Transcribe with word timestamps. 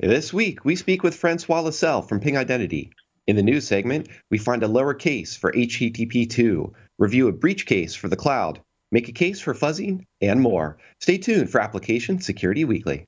This 0.00 0.32
week, 0.32 0.64
we 0.64 0.74
speak 0.74 1.02
with 1.02 1.14
Francois 1.14 1.60
Lascelles 1.60 2.08
from 2.08 2.18
Ping 2.18 2.36
Identity. 2.36 2.90
In 3.26 3.36
the 3.36 3.42
news 3.42 3.68
segment, 3.68 4.08
we 4.30 4.38
find 4.38 4.62
a 4.62 4.68
lower 4.68 4.94
case 4.94 5.36
for 5.36 5.52
HTTP 5.52 6.28
2, 6.28 6.72
review 6.98 7.28
a 7.28 7.32
breach 7.32 7.66
case 7.66 7.94
for 7.94 8.08
the 8.08 8.16
cloud, 8.16 8.60
make 8.90 9.08
a 9.08 9.12
case 9.12 9.38
for 9.38 9.54
fuzzing, 9.54 10.06
and 10.20 10.40
more. 10.40 10.78
Stay 11.00 11.18
tuned 11.18 11.50
for 11.50 11.60
Application 11.60 12.20
Security 12.20 12.64
Weekly. 12.64 13.04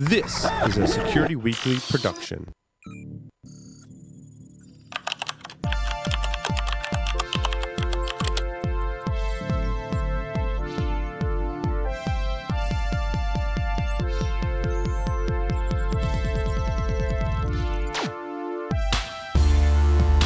This 0.00 0.46
is 0.66 0.78
a 0.78 0.86
Security 0.86 1.36
Weekly 1.36 1.76
production. 1.90 2.50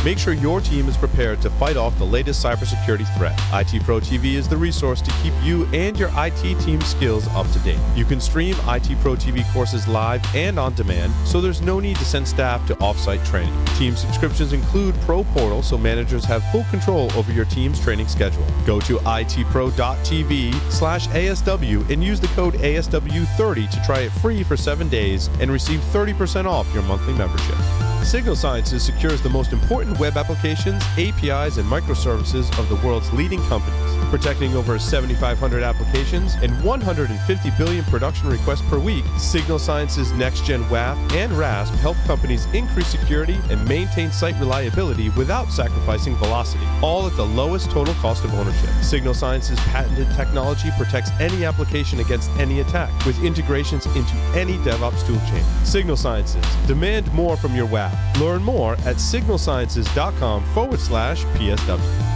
Make 0.04 0.18
sure 0.18 0.34
your 0.34 0.60
team 0.60 0.86
is 0.86 0.98
prepared 0.98 1.40
to 1.40 1.48
fight 1.48 1.78
off 1.78 1.96
the 1.96 2.04
latest 2.04 2.44
cybersecurity 2.44 3.06
threat. 3.16 3.40
IT 3.54 3.82
Pro 3.84 4.00
TV 4.00 4.34
is 4.34 4.46
the 4.46 4.56
resource 4.56 5.00
to 5.00 5.10
keep 5.22 5.32
you 5.42 5.64
and 5.72 5.98
your 5.98 6.10
IT 6.14 6.60
team 6.60 6.82
skills 6.82 7.26
up 7.28 7.50
to 7.52 7.58
date. 7.60 7.78
You 7.96 8.04
can 8.04 8.20
stream 8.20 8.54
IT 8.68 9.00
Pro 9.00 9.14
TV 9.14 9.50
courses 9.54 9.88
live 9.88 10.22
and 10.34 10.58
on 10.58 10.74
demand, 10.74 11.14
so 11.26 11.40
there's 11.40 11.62
no 11.62 11.80
need 11.80 11.96
to 11.96 12.04
send 12.04 12.28
staff 12.28 12.66
to 12.66 12.74
offsite 12.76 13.24
training. 13.24 13.54
Team 13.78 13.96
subscriptions 13.96 14.52
include 14.52 14.94
Pro 15.06 15.24
Portal, 15.24 15.62
so 15.62 15.78
managers 15.78 16.26
have 16.26 16.44
full 16.52 16.64
control 16.64 17.10
over 17.14 17.32
your 17.32 17.46
team's 17.46 17.80
training 17.80 18.06
schedule. 18.06 18.44
Go 18.66 18.80
to 18.80 18.98
itpro.tv 18.98 20.70
slash 20.70 21.08
ASW 21.08 21.88
and 21.90 22.04
use 22.04 22.20
the 22.20 22.28
code 22.28 22.54
ASW30 22.54 23.70
to 23.70 23.82
try 23.86 24.00
it 24.00 24.12
free 24.12 24.42
for 24.42 24.58
seven 24.58 24.90
days 24.90 25.30
and 25.40 25.50
receive 25.50 25.80
30% 25.94 26.44
off 26.44 26.70
your 26.74 26.82
monthly 26.82 27.14
membership. 27.14 27.56
Signal 28.04 28.36
Sciences 28.36 28.82
secures 28.82 29.22
the 29.22 29.30
most 29.30 29.52
important 29.52 29.98
web 29.98 30.16
applications, 30.16 30.82
APIs, 30.98 31.56
and 31.56 31.66
microservices 31.68 32.56
of 32.58 32.68
the 32.68 32.76
world's 32.86 33.10
leading 33.12 33.40
companies, 33.48 33.83
protecting 34.14 34.54
over 34.54 34.78
7,500 34.78 35.64
applications 35.64 36.34
and 36.34 36.52
150 36.62 37.50
billion 37.58 37.84
production 37.86 38.28
requests 38.28 38.62
per 38.70 38.78
week. 38.78 39.04
Signal 39.18 39.58
Sciences 39.58 40.12
Next 40.12 40.44
Gen 40.44 40.62
WAF 40.66 40.96
and 41.14 41.32
RASP 41.32 41.74
help 41.80 41.96
companies 42.06 42.46
increase 42.54 42.86
security 42.86 43.40
and 43.50 43.68
maintain 43.68 44.12
site 44.12 44.38
reliability 44.38 45.08
without 45.10 45.48
sacrificing 45.48 46.14
velocity, 46.14 46.64
all 46.80 47.08
at 47.08 47.16
the 47.16 47.26
lowest 47.26 47.72
total 47.72 47.92
cost 47.94 48.24
of 48.24 48.32
ownership. 48.34 48.70
Signal 48.82 49.14
Sciences 49.14 49.58
patented 49.62 50.08
technology 50.14 50.70
protects 50.76 51.10
any 51.18 51.44
application 51.44 51.98
against 51.98 52.30
any 52.38 52.60
attack 52.60 52.92
with 53.04 53.20
integrations 53.24 53.84
into 53.96 54.14
any 54.36 54.58
DevOps 54.58 55.02
toolchain. 55.02 55.42
Signal 55.66 55.96
Sciences, 55.96 56.44
demand 56.68 57.12
more 57.12 57.36
from 57.36 57.56
your 57.56 57.66
WAF. 57.66 58.20
Learn 58.20 58.44
more 58.44 58.74
at 58.84 58.94
signalsciences.com 58.94 60.44
forward 60.54 60.78
slash 60.78 61.24
PSW. 61.24 62.13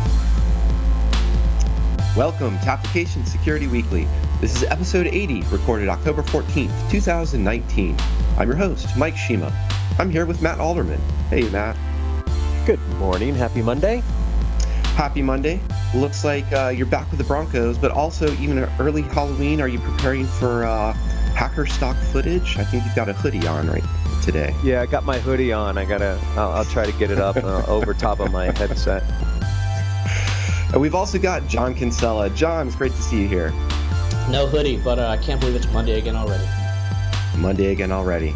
Welcome 2.18 2.58
to 2.58 2.68
Application 2.68 3.24
Security 3.24 3.68
Weekly. 3.68 4.08
This 4.40 4.56
is 4.56 4.64
episode 4.64 5.06
80, 5.06 5.42
recorded 5.52 5.88
October 5.88 6.24
14th, 6.24 6.90
2019. 6.90 7.96
I'm 8.36 8.48
your 8.48 8.56
host, 8.56 8.88
Mike 8.96 9.16
Shema. 9.16 9.52
I'm 10.00 10.10
here 10.10 10.26
with 10.26 10.42
Matt 10.42 10.58
Alderman. 10.58 11.00
Hey, 11.30 11.48
Matt. 11.50 11.76
Good 12.66 12.80
morning. 12.96 13.36
Happy 13.36 13.62
Monday. 13.62 14.02
Happy 14.96 15.22
Monday. 15.22 15.60
Looks 15.94 16.24
like 16.24 16.52
uh, 16.52 16.72
you're 16.76 16.86
back 16.86 17.08
with 17.12 17.18
the 17.18 17.24
Broncos, 17.24 17.78
but 17.78 17.92
also 17.92 18.32
even 18.38 18.58
early 18.80 19.02
Halloween. 19.02 19.60
Are 19.60 19.68
you 19.68 19.78
preparing 19.78 20.26
for 20.26 20.64
uh, 20.64 20.94
hacker 21.36 21.66
stock 21.66 21.96
footage? 21.96 22.58
I 22.58 22.64
think 22.64 22.84
you've 22.84 22.96
got 22.96 23.08
a 23.08 23.12
hoodie 23.12 23.46
on 23.46 23.68
right 23.68 23.84
today. 24.24 24.56
Yeah, 24.64 24.82
I 24.82 24.86
got 24.86 25.04
my 25.04 25.20
hoodie 25.20 25.52
on. 25.52 25.78
I 25.78 25.84
gotta. 25.84 26.20
I'll, 26.30 26.50
I'll 26.50 26.64
try 26.64 26.84
to 26.84 26.98
get 26.98 27.12
it 27.12 27.18
up 27.18 27.36
uh, 27.36 27.62
over 27.68 27.94
top 27.94 28.18
of 28.18 28.32
my 28.32 28.46
headset. 28.46 29.04
And 30.72 30.80
we've 30.80 30.94
also 30.94 31.18
got 31.18 31.46
John 31.46 31.74
Kinsella. 31.74 32.28
John, 32.30 32.66
it's 32.66 32.76
great 32.76 32.92
to 32.92 33.02
see 33.02 33.22
you 33.22 33.28
here. 33.28 33.50
No 34.30 34.46
hoodie, 34.46 34.76
but 34.76 34.98
uh, 34.98 35.08
I 35.08 35.16
can't 35.16 35.40
believe 35.40 35.56
it's 35.56 35.70
Monday 35.72 35.98
again 35.98 36.14
already. 36.14 36.44
Monday 37.38 37.72
again 37.72 37.90
already. 37.90 38.34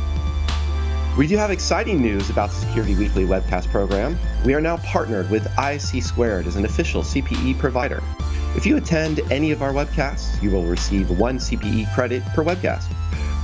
We 1.18 1.26
do 1.26 1.36
have 1.36 1.50
exciting 1.50 2.00
news 2.00 2.30
about 2.30 2.48
the 2.48 2.56
Security 2.56 2.94
Weekly 2.94 3.26
webcast 3.26 3.70
program. 3.70 4.18
We 4.46 4.54
are 4.54 4.62
now 4.62 4.78
partnered 4.78 5.30
with 5.30 5.44
ISC 5.56 6.02
Squared 6.02 6.46
as 6.46 6.56
an 6.56 6.64
official 6.64 7.02
CPE 7.02 7.58
provider. 7.58 8.02
If 8.56 8.64
you 8.64 8.78
attend 8.78 9.20
any 9.30 9.50
of 9.50 9.60
our 9.60 9.74
webcasts, 9.74 10.42
you 10.42 10.50
will 10.50 10.64
receive 10.64 11.10
one 11.10 11.36
CPE 11.36 11.92
credit 11.94 12.24
per 12.34 12.42
webcast. 12.42 12.90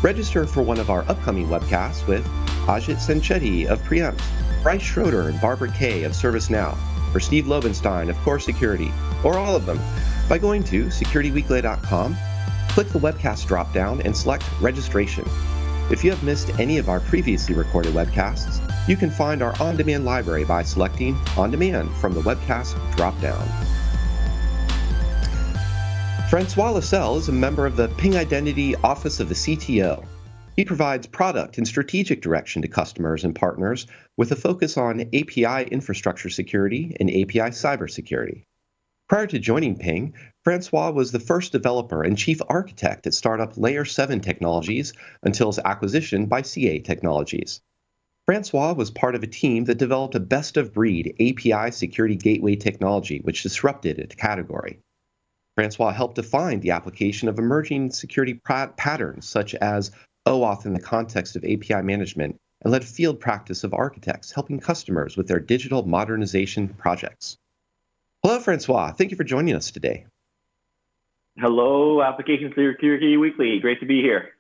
Register 0.03 0.47
for 0.47 0.62
one 0.62 0.78
of 0.78 0.88
our 0.88 1.05
upcoming 1.10 1.49
webcasts 1.49 2.06
with 2.06 2.26
Ajit 2.66 2.97
Sancheti 2.97 3.66
of 3.66 3.84
Preempt, 3.84 4.22
Bryce 4.62 4.81
Schroeder 4.81 5.28
and 5.28 5.38
Barbara 5.38 5.70
Kay 5.70 6.05
of 6.05 6.12
ServiceNow, 6.12 6.75
or 7.14 7.20
Steve 7.20 7.44
Lobenstein 7.46 8.08
of 8.08 8.16
Core 8.19 8.38
Security, 8.38 8.92
or 9.24 9.38
all 9.38 9.56
of 9.56 9.66
them, 9.66 9.80
by 10.28 10.38
going 10.38 10.62
to 10.64 10.86
securityweekly.com, 10.86 12.16
click 12.69 12.88
the 12.88 12.98
webcast 12.98 13.46
dropdown, 13.46 14.04
and 14.04 14.16
select 14.16 14.44
Registration. 14.60 15.24
If 15.91 16.04
you 16.04 16.10
have 16.10 16.22
missed 16.22 16.50
any 16.58 16.78
of 16.78 16.88
our 16.88 17.00
previously 17.00 17.54
recorded 17.54 17.94
webcasts, 17.94 18.60
you 18.88 18.96
can 18.96 19.10
find 19.10 19.42
our 19.42 19.54
on 19.60 19.76
demand 19.76 20.04
library 20.04 20.44
by 20.44 20.62
selecting 20.62 21.16
On 21.36 21.50
Demand 21.50 21.91
from 21.96 22.14
the 22.14 22.20
webcast 22.20 22.74
dropdown. 22.92 23.46
Francois 26.28 26.72
Lascelles 26.72 27.22
is 27.22 27.28
a 27.30 27.32
member 27.32 27.64
of 27.64 27.76
the 27.76 27.88
Ping 27.96 28.16
Identity 28.16 28.76
Office 28.76 29.19
of 29.19 29.30
the 29.30 29.34
CTO. 29.34 30.04
He 30.58 30.64
provides 30.64 31.06
product 31.06 31.56
and 31.56 31.69
strategic 31.69 32.20
direction 32.20 32.62
to 32.62 32.69
customers 32.69 33.22
and 33.22 33.32
partners 33.32 33.86
with 34.16 34.32
a 34.32 34.34
focus 34.34 34.76
on 34.76 35.02
API 35.14 35.69
infrastructure 35.70 36.30
security 36.30 36.96
and 36.98 37.08
API 37.08 37.52
cybersecurity. 37.52 38.42
Prior 39.08 39.28
to 39.28 39.38
joining 39.38 39.78
Ping, 39.78 40.14
Francois 40.42 40.91
was 40.91 41.12
the 41.12 41.20
first 41.20 41.52
developer 41.52 42.02
and 42.02 42.19
chief 42.19 42.41
architect 42.48 43.06
at 43.06 43.14
startup 43.14 43.56
Layer 43.56 43.84
7 43.84 44.19
Technologies 44.19 44.94
until 45.22 45.46
his 45.46 45.60
acquisition 45.64 46.26
by 46.26 46.42
CA 46.42 46.80
Technologies. 46.80 47.60
Francois 48.26 48.72
was 48.72 48.90
part 48.90 49.14
of 49.14 49.22
a 49.22 49.28
team 49.28 49.66
that 49.66 49.78
developed 49.78 50.16
a 50.16 50.20
best 50.20 50.56
of 50.56 50.75
breed 50.75 51.14
API 51.20 51.70
security 51.70 52.16
gateway 52.16 52.56
technology 52.56 53.20
which 53.20 53.44
disrupted 53.44 54.00
its 54.00 54.16
category. 54.16 54.80
Francois 55.54 55.92
helped 55.92 56.16
define 56.16 56.58
the 56.58 56.72
application 56.72 57.28
of 57.28 57.38
emerging 57.38 57.92
security 57.92 58.34
patterns 58.34 59.28
such 59.28 59.54
as 59.54 59.92
OAuth 60.28 60.66
in 60.66 60.74
the 60.74 60.80
context 60.80 61.36
of 61.36 61.44
API 61.44 61.82
management 61.82 62.36
and 62.62 62.72
led 62.72 62.84
field 62.84 63.18
practice 63.18 63.64
of 63.64 63.72
architects 63.72 64.32
helping 64.32 64.60
customers 64.60 65.16
with 65.16 65.26
their 65.28 65.40
digital 65.40 65.86
modernization 65.86 66.68
projects. 66.68 67.36
Hello, 68.22 68.38
Francois. 68.38 68.92
Thank 68.92 69.10
you 69.10 69.16
for 69.16 69.24
joining 69.24 69.54
us 69.54 69.70
today. 69.70 70.06
Hello, 71.38 72.02
Application 72.02 72.48
Security 72.48 73.16
Weekly. 73.16 73.58
Great 73.60 73.80
to 73.80 73.86
be 73.86 74.02
here. 74.02 74.30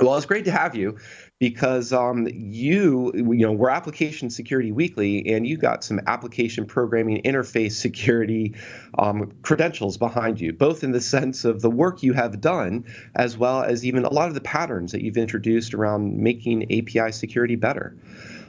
Well, 0.00 0.16
it's 0.16 0.26
great 0.26 0.46
to 0.46 0.50
have 0.50 0.74
you 0.74 0.98
because 1.38 1.92
um, 1.92 2.26
you, 2.26 3.12
you 3.14 3.46
know, 3.46 3.52
we're 3.52 3.70
Application 3.70 4.28
Security 4.28 4.72
Weekly, 4.72 5.32
and 5.32 5.46
you 5.46 5.56
got 5.56 5.84
some 5.84 6.00
application 6.06 6.66
programming 6.66 7.22
interface 7.22 7.72
security 7.72 8.54
um, 8.98 9.32
credentials 9.42 9.96
behind 9.96 10.40
you, 10.40 10.52
both 10.52 10.82
in 10.82 10.90
the 10.90 11.00
sense 11.00 11.44
of 11.44 11.60
the 11.60 11.70
work 11.70 12.02
you 12.02 12.12
have 12.12 12.40
done, 12.40 12.86
as 13.14 13.38
well 13.38 13.62
as 13.62 13.84
even 13.84 14.04
a 14.04 14.12
lot 14.12 14.28
of 14.28 14.34
the 14.34 14.40
patterns 14.40 14.92
that 14.92 15.02
you've 15.02 15.16
introduced 15.16 15.74
around 15.74 16.16
making 16.18 16.64
API 16.72 17.12
security 17.12 17.56
better. 17.56 17.96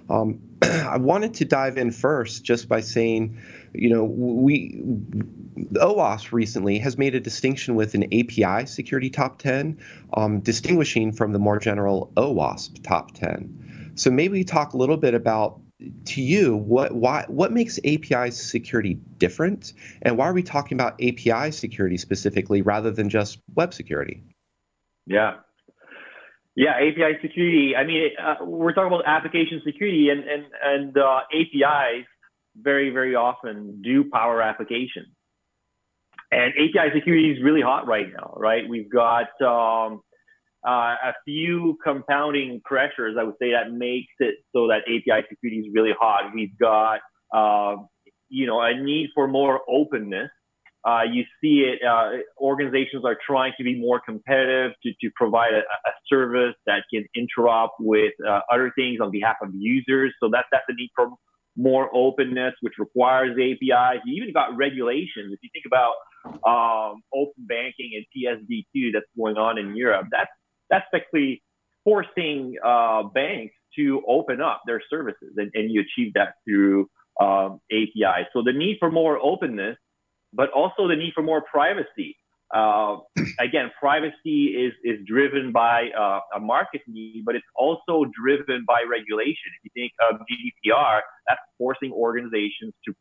Um, 0.10 0.40
I 0.62 0.98
wanted 0.98 1.36
to 1.36 1.46
dive 1.46 1.78
in 1.78 1.92
first 1.92 2.44
just 2.44 2.68
by 2.68 2.82
saying, 2.82 3.40
you 3.74 3.90
know, 3.90 4.04
we 4.04 4.82
OWASP 5.56 6.32
recently 6.32 6.80
has 6.80 6.98
made 6.98 7.16
a 7.16 7.20
distinction 7.20 7.76
with 7.76 7.96
an 7.96 8.04
API 8.06 8.66
security 8.66 9.10
top 9.10 9.40
10, 9.40 9.80
um, 10.14 10.40
distinguishing 10.40 11.12
from 11.12 11.32
the 11.34 11.40
more 11.40 11.60
general 11.60 12.12
OWASP 12.18 12.84
top 12.84 13.14
10. 13.14 13.94
So 13.96 14.12
maybe 14.12 14.44
talk 14.44 14.74
a 14.74 14.78
little 14.78 14.98
bit 14.98 15.14
about 15.14 15.60
to 16.06 16.22
you 16.22 16.56
what 16.56 16.94
why 16.94 17.26
what 17.28 17.52
makes 17.52 17.80
API 17.80 18.32
security 18.32 18.96
different, 19.18 19.74
and 20.02 20.18
why 20.18 20.28
are 20.28 20.34
we 20.34 20.44
talking 20.44 20.78
about 20.78 20.94
API 21.02 21.52
security 21.52 21.98
specifically 21.98 22.62
rather 22.62 22.92
than 22.92 23.10
just 23.10 23.40
web 23.56 23.74
security? 23.74 24.24
Yeah, 25.06 25.36
yeah, 26.56 26.72
API 26.72 27.20
security. 27.22 27.76
I 27.76 27.84
mean, 27.84 28.12
uh, 28.22 28.46
we're 28.46 28.74
talking 28.74 28.88
about 28.88 29.04
application 29.06 29.62
security, 29.66 30.10
and 30.10 30.24
and 30.24 30.46
and 30.64 30.98
uh, 30.98 31.22
APIs 31.34 32.06
very 32.56 32.90
very 32.90 33.16
often 33.16 33.82
do 33.82 34.10
power 34.12 34.42
applications. 34.42 35.15
And 36.36 36.54
API 36.64 36.88
security 36.96 37.32
is 37.32 37.40
really 37.44 37.62
hot 37.62 37.88
right 37.88 38.08
now, 38.20 38.34
right? 38.38 38.64
We've 38.70 38.92
got 38.92 39.30
um, 39.42 40.02
uh, 40.68 40.96
a 41.12 41.14
few 41.26 41.78
compounding 41.84 42.62
pressures, 42.66 43.18
I 43.20 43.24
would 43.24 43.36
say, 43.42 43.52
that 43.52 43.72
makes 43.72 44.14
it 44.20 44.36
so 44.54 44.68
that 44.68 44.82
API 44.94 45.26
security 45.30 45.60
is 45.62 45.68
really 45.74 45.94
hot. 46.00 46.24
We've 46.36 46.58
got, 46.60 47.00
uh, 47.34 47.78
you 48.30 48.48
know, 48.48 48.60
a 48.62 48.74
need 48.90 49.10
for 49.16 49.28
more 49.28 49.62
openness 49.70 50.32
Uh, 50.86 51.04
you 51.12 51.24
see 51.42 51.66
it. 51.70 51.80
Uh, 51.88 52.12
organizations 52.40 53.06
are 53.06 53.18
trying 53.26 53.54
to 53.58 53.64
be 53.64 53.80
more 53.80 54.00
competitive 54.06 54.72
to, 54.84 54.92
to 55.02 55.12
provide 55.16 55.54
a, 55.54 55.60
a 55.60 55.94
service 56.10 56.56
that 56.68 56.84
can 56.94 57.06
interop 57.18 57.70
with 57.80 58.14
uh, 58.28 58.42
other 58.52 58.72
things 58.76 59.00
on 59.02 59.12
behalf 59.12 59.36
of 59.42 59.50
users. 59.54 60.14
So 60.22 60.30
that's 60.32 60.48
that's 60.52 60.66
the 60.68 60.76
need 60.76 60.92
for 60.96 61.10
more 61.58 61.90
openness, 61.94 62.54
which 62.62 62.74
requires 62.80 63.32
APIs. 63.34 64.02
You 64.06 64.22
even 64.22 64.34
got 64.34 64.56
regulations. 64.58 65.34
If 65.34 65.40
you 65.44 65.50
think 65.54 65.66
about 65.66 65.94
um, 66.46 67.02
open 67.14 67.46
banking 67.48 67.92
and 67.96 68.06
PSD2 68.16 68.92
that's 68.94 69.06
going 69.18 69.38
on 69.38 69.58
in 69.58 69.76
Europe, 69.76 70.08
that's 70.12 70.32
that's 70.70 70.86
basically 70.92 71.44
forcing 71.84 72.56
uh, 72.66 73.04
banks 73.04 73.54
to 73.78 74.02
open 74.08 74.42
up 74.42 74.62
their 74.66 74.82
services, 74.90 75.34
and, 75.38 75.52
and 75.54 75.72
you 75.72 75.82
achieve 75.82 76.14
that 76.16 76.36
through 76.48 76.90
um, 77.22 77.60
APIs. 77.72 78.28
So 78.34 78.42
the 78.44 78.54
need 78.54 78.78
for 78.80 78.92
more 78.92 79.20
openness 79.22 79.78
but 80.36 80.52
also 80.52 80.88
the 80.88 80.96
need 80.96 81.14
for 81.14 81.24
more 81.24 81.42
privacy. 81.42 82.18
Uh, 82.54 82.98
again, 83.40 83.72
privacy 83.80 84.54
is, 84.54 84.74
is 84.84 85.00
driven 85.08 85.52
by 85.52 85.90
uh, 85.98 86.20
a 86.36 86.40
market 86.40 86.82
need, 86.88 87.24
but 87.26 87.36
it's 87.36 87.46
also 87.56 88.06
driven 88.22 88.64
by 88.68 88.84
regulation. 88.90 89.50
If 89.58 89.66
you 89.66 89.72
think 89.74 89.94
of 90.10 90.20
GDPR, 90.28 91.02
that's 91.28 91.42
forcing 91.58 91.92
organizations 91.92 92.74
to, 92.86 92.94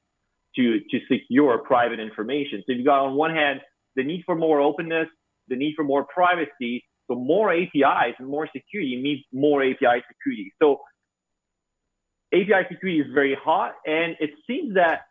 to, 0.57 0.81
to 0.91 0.99
secure 1.11 1.59
private 1.59 2.01
information. 2.01 2.63
So 2.67 2.73
you've 2.73 2.87
got 2.87 3.01
on 3.01 3.15
one 3.15 3.35
hand, 3.35 3.61
the 3.97 4.05
need 4.05 4.23
for 4.27 4.35
more 4.35 4.61
openness, 4.61 5.09
the 5.49 5.57
need 5.57 5.75
for 5.77 5.85
more 5.85 6.05
privacy. 6.05 6.85
So 7.09 7.17
more 7.17 7.53
APIs 7.53 8.15
and 8.19 8.29
more 8.29 8.49
security 8.55 9.01
means 9.03 9.21
more 9.33 9.63
API 9.63 10.03
security. 10.09 10.53
So 10.61 10.81
API 12.33 12.67
security 12.71 13.01
is 13.01 13.07
very 13.13 13.37
hot, 13.41 13.75
and 13.87 14.17
it 14.21 14.31
seems 14.47 14.75
that 14.75 15.03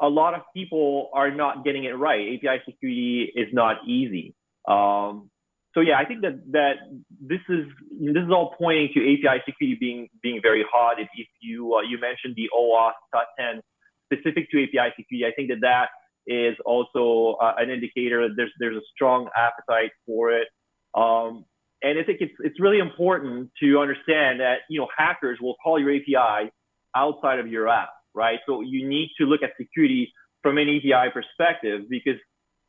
a 0.00 0.08
lot 0.08 0.34
of 0.34 0.42
people 0.54 1.10
are 1.12 1.30
not 1.30 1.64
getting 1.64 1.84
it 1.84 1.92
right. 1.92 2.34
API 2.34 2.62
security 2.64 3.32
is 3.34 3.48
not 3.52 3.78
easy. 3.86 4.34
Um, 4.68 5.30
so 5.74 5.80
yeah, 5.80 5.98
I 5.98 6.04
think 6.04 6.22
that 6.22 6.40
that 6.52 6.74
this 7.20 7.40
is 7.48 7.66
this 8.00 8.24
is 8.24 8.30
all 8.30 8.54
pointing 8.58 8.90
to 8.94 9.00
API 9.00 9.42
security 9.46 9.76
being 9.78 10.08
being 10.22 10.40
very 10.42 10.64
hot. 10.70 11.00
If, 11.00 11.08
if 11.14 11.28
you 11.40 11.74
uh, 11.74 11.82
you 11.82 11.98
mentioned 12.00 12.34
the 12.36 12.48
OWASP 12.56 13.22
10 13.38 13.60
specific 14.12 14.50
to 14.50 14.62
API 14.62 14.94
security, 14.96 15.26
I 15.26 15.32
think 15.34 15.50
that 15.50 15.60
that 15.62 15.88
is 16.26 16.56
also 16.64 17.36
uh, 17.40 17.54
an 17.58 17.70
indicator 17.70 18.28
that 18.28 18.34
there's 18.36 18.52
there's 18.58 18.76
a 18.76 18.86
strong 18.94 19.28
appetite 19.36 19.90
for 20.06 20.32
it. 20.32 20.48
Um, 20.94 21.44
and 21.82 21.98
I 21.98 22.02
think 22.04 22.18
it's 22.20 22.34
it's 22.40 22.60
really 22.60 22.78
important 22.78 23.50
to 23.62 23.78
understand 23.78 24.40
that 24.40 24.60
you 24.68 24.80
know 24.80 24.88
hackers 24.96 25.38
will 25.40 25.56
call 25.62 25.78
your 25.78 25.94
API 25.94 26.50
outside 26.94 27.38
of 27.38 27.46
your 27.46 27.68
app 27.68 27.90
right? 28.14 28.38
So 28.46 28.60
you 28.60 28.88
need 28.88 29.10
to 29.18 29.24
look 29.24 29.42
at 29.42 29.50
security 29.56 30.12
from 30.42 30.58
an 30.58 30.68
API 30.68 31.10
perspective 31.12 31.82
because 31.88 32.18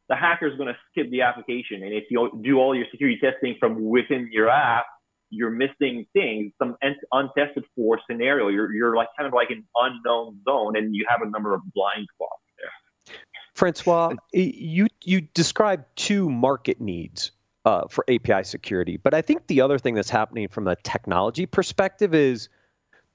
the 0.10 0.16
hacker 0.16 0.48
is 0.48 0.58
going 0.58 0.68
to 0.68 0.78
skip 0.92 1.10
the 1.10 1.22
application. 1.22 1.84
And 1.84 1.94
if 1.94 2.06
you 2.10 2.40
do 2.44 2.58
all 2.58 2.76
your 2.76 2.86
security 2.92 3.20
testing 3.22 3.56
from 3.60 3.86
within 3.86 4.30
your 4.32 4.50
app, 4.50 4.86
you're 5.32 5.50
missing 5.50 6.06
things, 6.14 6.52
some 6.60 6.78
untested 7.12 7.64
for 7.76 8.00
scenario. 8.10 8.50
You're, 8.50 8.72
you're 8.74 8.96
like 8.96 9.08
kind 9.18 9.28
of 9.28 9.34
like 9.34 9.50
an 9.50 9.66
unknown 9.76 10.40
zone 10.48 10.78
and 10.78 10.96
you 10.96 11.06
have 11.10 11.22
a 11.22 11.30
number 11.30 11.54
of 11.54 11.62
blind 11.74 12.08
spots 12.14 12.44
there. 12.60 13.16
Francois, 13.56 14.16
you, 14.34 14.88
you 15.04 15.22
described 15.22 15.86
two 15.96 16.30
market 16.30 16.80
needs 16.80 17.32
uh, 17.66 17.88
for 17.90 18.06
API 18.10 18.44
security, 18.44 18.98
but 18.98 19.14
I 19.14 19.22
think 19.22 19.48
the 19.48 19.62
other 19.62 19.80
thing 19.80 19.96
that's 19.96 20.10
happening 20.10 20.48
from 20.48 20.68
a 20.68 20.76
technology 20.76 21.48
perspective 21.48 22.14
is– 22.14 22.50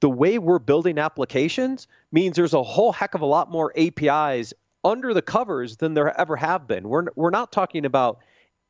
the 0.01 0.11
way 0.11 0.39
we're 0.39 0.59
building 0.59 0.99
applications 0.99 1.89
means 2.13 2.37
there's 2.37 2.55
a 2.55 2.63
whole 2.63 2.93
heck 2.93 3.15
of 3.15 3.23
a 3.23 3.27
lot 3.27 3.51
more 3.51 3.73
APIs 3.77 4.53
under 4.85 5.15
the 5.15 5.23
covers 5.23 5.79
than 5.79 5.95
there 5.95 6.19
ever 6.21 6.37
have 6.37 6.69
been. 6.69 6.89
We're, 6.89 7.07
we're 7.17 7.31
not 7.31 7.51
talking 7.51 7.85
about 7.85 8.19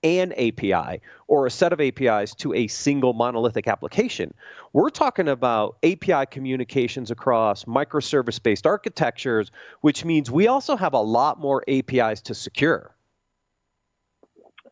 an 0.06 0.32
API 0.32 1.00
or 1.26 1.46
a 1.46 1.50
set 1.50 1.72
of 1.72 1.80
APIs 1.80 2.34
to 2.36 2.54
a 2.54 2.66
single 2.68 3.12
monolithic 3.12 3.66
application. 3.66 4.32
We're 4.72 4.90
talking 4.90 5.28
about 5.28 5.76
API 5.82 6.26
communications 6.30 7.10
across 7.10 7.64
microservice 7.64 8.42
based 8.42 8.66
architectures, 8.66 9.50
which 9.80 10.04
means 10.04 10.30
we 10.30 10.46
also 10.46 10.76
have 10.76 10.94
a 10.94 11.00
lot 11.00 11.38
more 11.40 11.64
APIs 11.68 12.22
to 12.22 12.34
secure. 12.34 12.94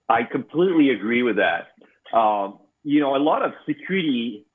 I 0.09 0.23
completely 0.23 0.91
agree 0.91 1.23
with 1.23 1.37
that. 1.37 1.69
Um, 2.17 2.59
you 2.83 3.01
know, 3.01 3.17
a 3.17 3.19
lot 3.19 3.43
of 3.43 3.53
security 3.67 4.47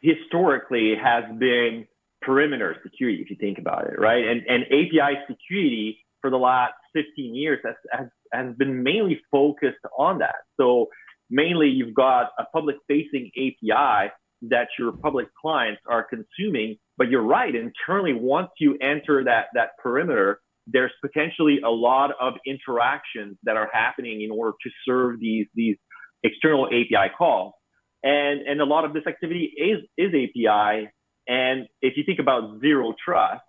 historically 0.00 0.94
has 1.02 1.24
been 1.38 1.86
perimeter 2.22 2.76
security, 2.82 3.20
if 3.20 3.30
you 3.30 3.36
think 3.36 3.58
about 3.58 3.86
it, 3.86 3.98
right? 3.98 4.24
And, 4.26 4.42
and 4.48 4.64
API 4.66 5.18
security 5.28 5.98
for 6.20 6.30
the 6.30 6.36
last 6.36 6.74
15 6.94 7.34
years 7.34 7.58
has, 7.64 7.74
has, 7.90 8.06
has 8.32 8.54
been 8.56 8.82
mainly 8.82 9.20
focused 9.30 9.84
on 9.98 10.18
that. 10.18 10.36
So 10.58 10.86
mainly 11.30 11.68
you've 11.68 11.94
got 11.94 12.30
a 12.38 12.44
public 12.52 12.76
facing 12.88 13.30
API 13.36 14.10
that 14.42 14.68
your 14.78 14.92
public 14.92 15.28
clients 15.40 15.80
are 15.88 16.04
consuming. 16.04 16.76
But 16.98 17.08
you're 17.08 17.22
right, 17.22 17.54
internally, 17.54 18.12
once 18.14 18.50
you 18.58 18.76
enter 18.80 19.24
that, 19.24 19.46
that 19.54 19.70
perimeter, 19.82 20.40
there's 20.66 20.92
potentially 21.00 21.60
a 21.64 21.70
lot 21.70 22.10
of 22.20 22.34
interactions 22.46 23.36
that 23.44 23.56
are 23.56 23.68
happening 23.72 24.22
in 24.22 24.30
order 24.30 24.52
to 24.62 24.70
serve 24.86 25.18
these, 25.20 25.46
these 25.54 25.76
external 26.22 26.66
API 26.66 27.10
calls 27.16 27.54
and 28.02 28.42
and 28.42 28.60
a 28.60 28.64
lot 28.64 28.84
of 28.84 28.92
this 28.92 29.06
activity 29.06 29.52
is 29.56 29.78
is 29.96 30.08
API. 30.08 30.88
And 31.28 31.68
if 31.80 31.96
you 31.96 32.02
think 32.04 32.18
about 32.18 32.60
zero 32.60 32.94
trust, 33.04 33.42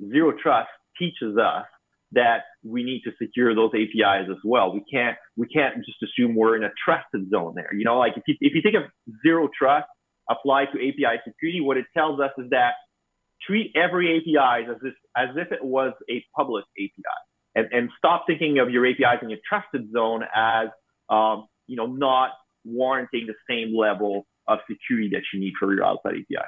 zero 0.00 0.32
trust 0.32 0.70
teaches 0.98 1.36
us 1.36 1.64
that 2.12 2.44
we 2.64 2.82
need 2.82 3.02
to 3.04 3.12
secure 3.20 3.54
those 3.54 3.70
APIs 3.74 4.28
as 4.30 4.38
well. 4.44 4.72
We 4.72 4.82
can't 4.92 5.16
we 5.36 5.46
can't 5.46 5.76
just 5.84 5.98
assume 6.02 6.34
we're 6.34 6.56
in 6.56 6.64
a 6.64 6.70
trusted 6.84 7.30
zone 7.30 7.52
there. 7.54 7.72
You 7.74 7.84
know, 7.84 7.98
like 7.98 8.14
if 8.16 8.22
you 8.26 8.34
if 8.40 8.54
you 8.54 8.62
think 8.62 8.76
of 8.76 8.90
zero 9.22 9.48
trust 9.56 9.88
applied 10.30 10.68
to 10.74 10.78
API 10.78 11.20
security, 11.26 11.60
what 11.60 11.76
it 11.76 11.86
tells 11.96 12.20
us 12.20 12.30
is 12.38 12.50
that 12.50 12.72
treat 13.46 13.72
every 13.76 14.18
API 14.18 14.70
as 14.70 14.76
if 14.82 14.94
as 15.16 15.36
if 15.36 15.52
it 15.52 15.64
was 15.64 15.92
a 16.10 16.24
public 16.36 16.64
API, 16.78 17.18
and 17.54 17.68
and 17.72 17.90
stop 17.98 18.24
thinking 18.26 18.58
of 18.58 18.70
your 18.70 18.86
APIs 18.86 19.22
in 19.22 19.28
your 19.28 19.40
trusted 19.48 19.90
zone 19.92 20.22
as 20.34 20.68
um, 21.10 21.46
you 21.66 21.76
know 21.76 21.86
not 21.86 22.30
warranting 22.64 23.26
the 23.26 23.34
same 23.48 23.76
level 23.76 24.26
of 24.46 24.58
security 24.70 25.10
that 25.12 25.22
you 25.32 25.40
need 25.40 25.52
for 25.58 25.72
your 25.74 25.84
outside 25.84 26.14
API. 26.14 26.46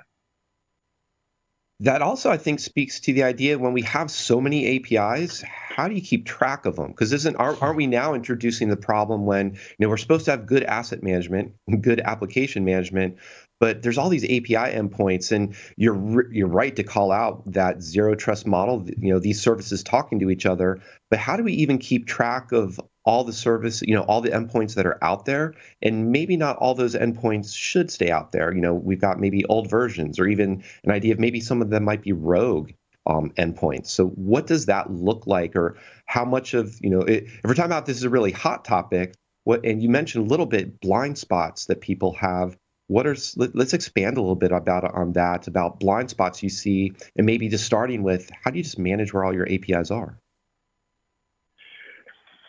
That 1.81 2.03
also, 2.03 2.31
I 2.31 2.37
think, 2.37 2.61
speaks 2.61 3.01
to 3.01 3.15
the 3.15 3.23
idea 3.23 3.59
when 3.59 3.73
we 3.73 3.81
have 3.83 4.11
so 4.11 4.39
many 4.39 4.77
APIs, 4.77 5.43
how 5.43 5.89
do 5.89 5.95
you 5.95 6.03
keep 6.03 6.27
track 6.27 6.67
of 6.67 6.77
them? 6.77 6.89
Because 6.89 7.11
isn't 7.15 7.37
aren't, 7.37 7.63
aren't 7.63 7.77
we 7.77 7.87
now 7.87 8.13
introducing 8.13 8.69
the 8.69 8.77
problem 8.77 9.25
when 9.25 9.53
you 9.55 9.59
know 9.79 9.89
we're 9.89 9.97
supposed 9.97 10.27
to 10.27 10.31
have 10.33 10.45
good 10.45 10.63
asset 10.63 11.03
management, 11.03 11.55
good 11.81 12.01
application 12.01 12.67
management, 12.67 13.17
but 13.61 13.83
there's 13.83 13.97
all 13.97 14.11
these 14.11 14.25
API 14.25 14.75
endpoints, 14.75 15.33
and 15.33 15.55
you're 15.77 16.31
you're 16.31 16.49
right 16.49 16.77
to 16.77 16.83
call 16.83 17.13
out 17.13 17.51
that 17.53 17.83
zero 17.83 18.15
trust 18.15 18.47
model. 18.47 18.87
You 18.99 19.15
know, 19.15 19.19
these 19.19 19.41
services 19.41 19.83
talking 19.83 20.19
to 20.21 20.31
each 20.31 20.45
other, 20.45 20.81
but 21.09 21.19
how 21.19 21.37
do 21.37 21.45
we 21.45 21.55
even 21.55 21.79
keep 21.79 22.07
track 22.07 22.53
of 22.53 22.79
all 23.05 23.25
the 23.25 23.33
service, 23.33 23.83
you 23.83 23.95
know, 23.95 24.03
all 24.03 24.21
the 24.21 24.31
endpoints 24.31 24.75
that 24.75 24.87
are 24.87 25.03
out 25.03 25.25
there, 25.25 25.55
and 25.83 26.13
maybe 26.13 26.37
not 26.37 26.57
all 26.57 26.75
those 26.75 26.95
endpoints 26.95 27.55
should 27.55 27.91
stay 27.91 28.11
out 28.11 28.33
there. 28.33 28.53
You 28.55 28.61
know, 28.61 28.75
we've 28.75 29.01
got 29.01 29.19
maybe 29.19 29.45
old 29.47 29.71
versions, 29.71 30.19
or 30.19 30.27
even 30.27 30.63
an 30.85 30.91
idea 30.91 31.13
of 31.13 31.19
maybe 31.19 31.41
some 31.41 31.63
of 31.63 31.71
them 31.71 31.85
might 31.85 32.03
be 32.03 32.13
rogue 32.13 32.71
um, 33.07 33.31
endpoints. 33.39 33.89
So, 33.89 34.09
what 34.09 34.47
does 34.47 34.67
that 34.67 34.93
look 34.93 35.27
like, 35.27 35.57
or 35.57 35.77
how 36.05 36.25
much 36.25 36.55
of 36.55 36.79
you 36.81 36.91
know? 36.91 37.01
It, 37.01 37.25
if 37.25 37.41
we're 37.45 37.55
talking 37.55 37.71
about 37.71 37.87
this 37.87 37.97
is 37.97 38.05
a 38.05 38.11
really 38.11 38.33
hot 38.33 38.65
topic, 38.65 39.15
what 39.45 39.65
and 39.65 39.83
you 39.83 39.89
mentioned 39.89 40.27
a 40.27 40.29
little 40.29 40.47
bit 40.47 40.81
blind 40.81 41.19
spots 41.19 41.67
that 41.67 41.81
people 41.81 42.15
have. 42.15 42.57
What 42.89 43.07
are 43.07 43.17
let, 43.37 43.55
us 43.55 43.73
expand 43.73 44.19
a 44.19 44.21
little 44.21 44.35
bit 44.35 44.51
about 44.51 44.83
on 44.83 45.13
that 45.13 45.47
about 45.47 45.79
blind 45.79 46.11
spots 46.11 46.43
you 46.43 46.49
see, 46.51 46.93
and 47.17 47.25
maybe 47.25 47.49
just 47.49 47.65
starting 47.65 48.03
with 48.03 48.31
how 48.43 48.51
do 48.51 48.59
you 48.59 48.65
just 48.65 48.81
manage 48.81 49.15
where 49.15 49.25
all 49.25 49.33
your 49.33 49.49
APIs 49.49 49.93
are? 49.93 50.19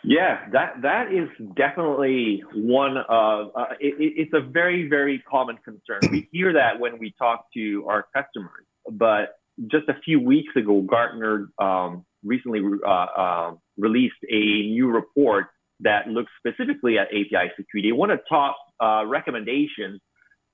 Yeah, 0.04 0.48
that 0.52 0.82
that 0.82 1.12
is 1.12 1.28
definitely 1.54 2.42
one 2.54 2.96
of 2.96 3.52
uh, 3.54 3.74
it, 3.78 3.94
it's 3.98 4.32
a 4.34 4.40
very 4.40 4.88
very 4.88 5.22
common 5.30 5.58
concern. 5.58 6.10
We 6.10 6.28
hear 6.32 6.52
that 6.54 6.80
when 6.80 6.98
we 6.98 7.14
talk 7.18 7.46
to 7.54 7.86
our 7.88 8.06
customers, 8.14 8.66
but 8.90 9.36
just 9.70 9.88
a 9.88 9.94
few 10.04 10.18
weeks 10.18 10.54
ago, 10.56 10.80
Gartner 10.80 11.48
um, 11.60 12.04
recently 12.24 12.62
uh, 12.84 12.90
uh, 12.90 13.54
released 13.78 14.16
a 14.28 14.40
new 14.40 14.90
report 14.90 15.46
that 15.80 16.08
looks 16.08 16.30
specifically 16.38 16.98
at 16.98 17.08
API 17.08 17.52
security. 17.56 17.92
One 17.92 18.10
of 18.10 18.18
the 18.18 18.24
top 18.28 18.56
uh, 18.80 19.04
recommendations 19.06 20.00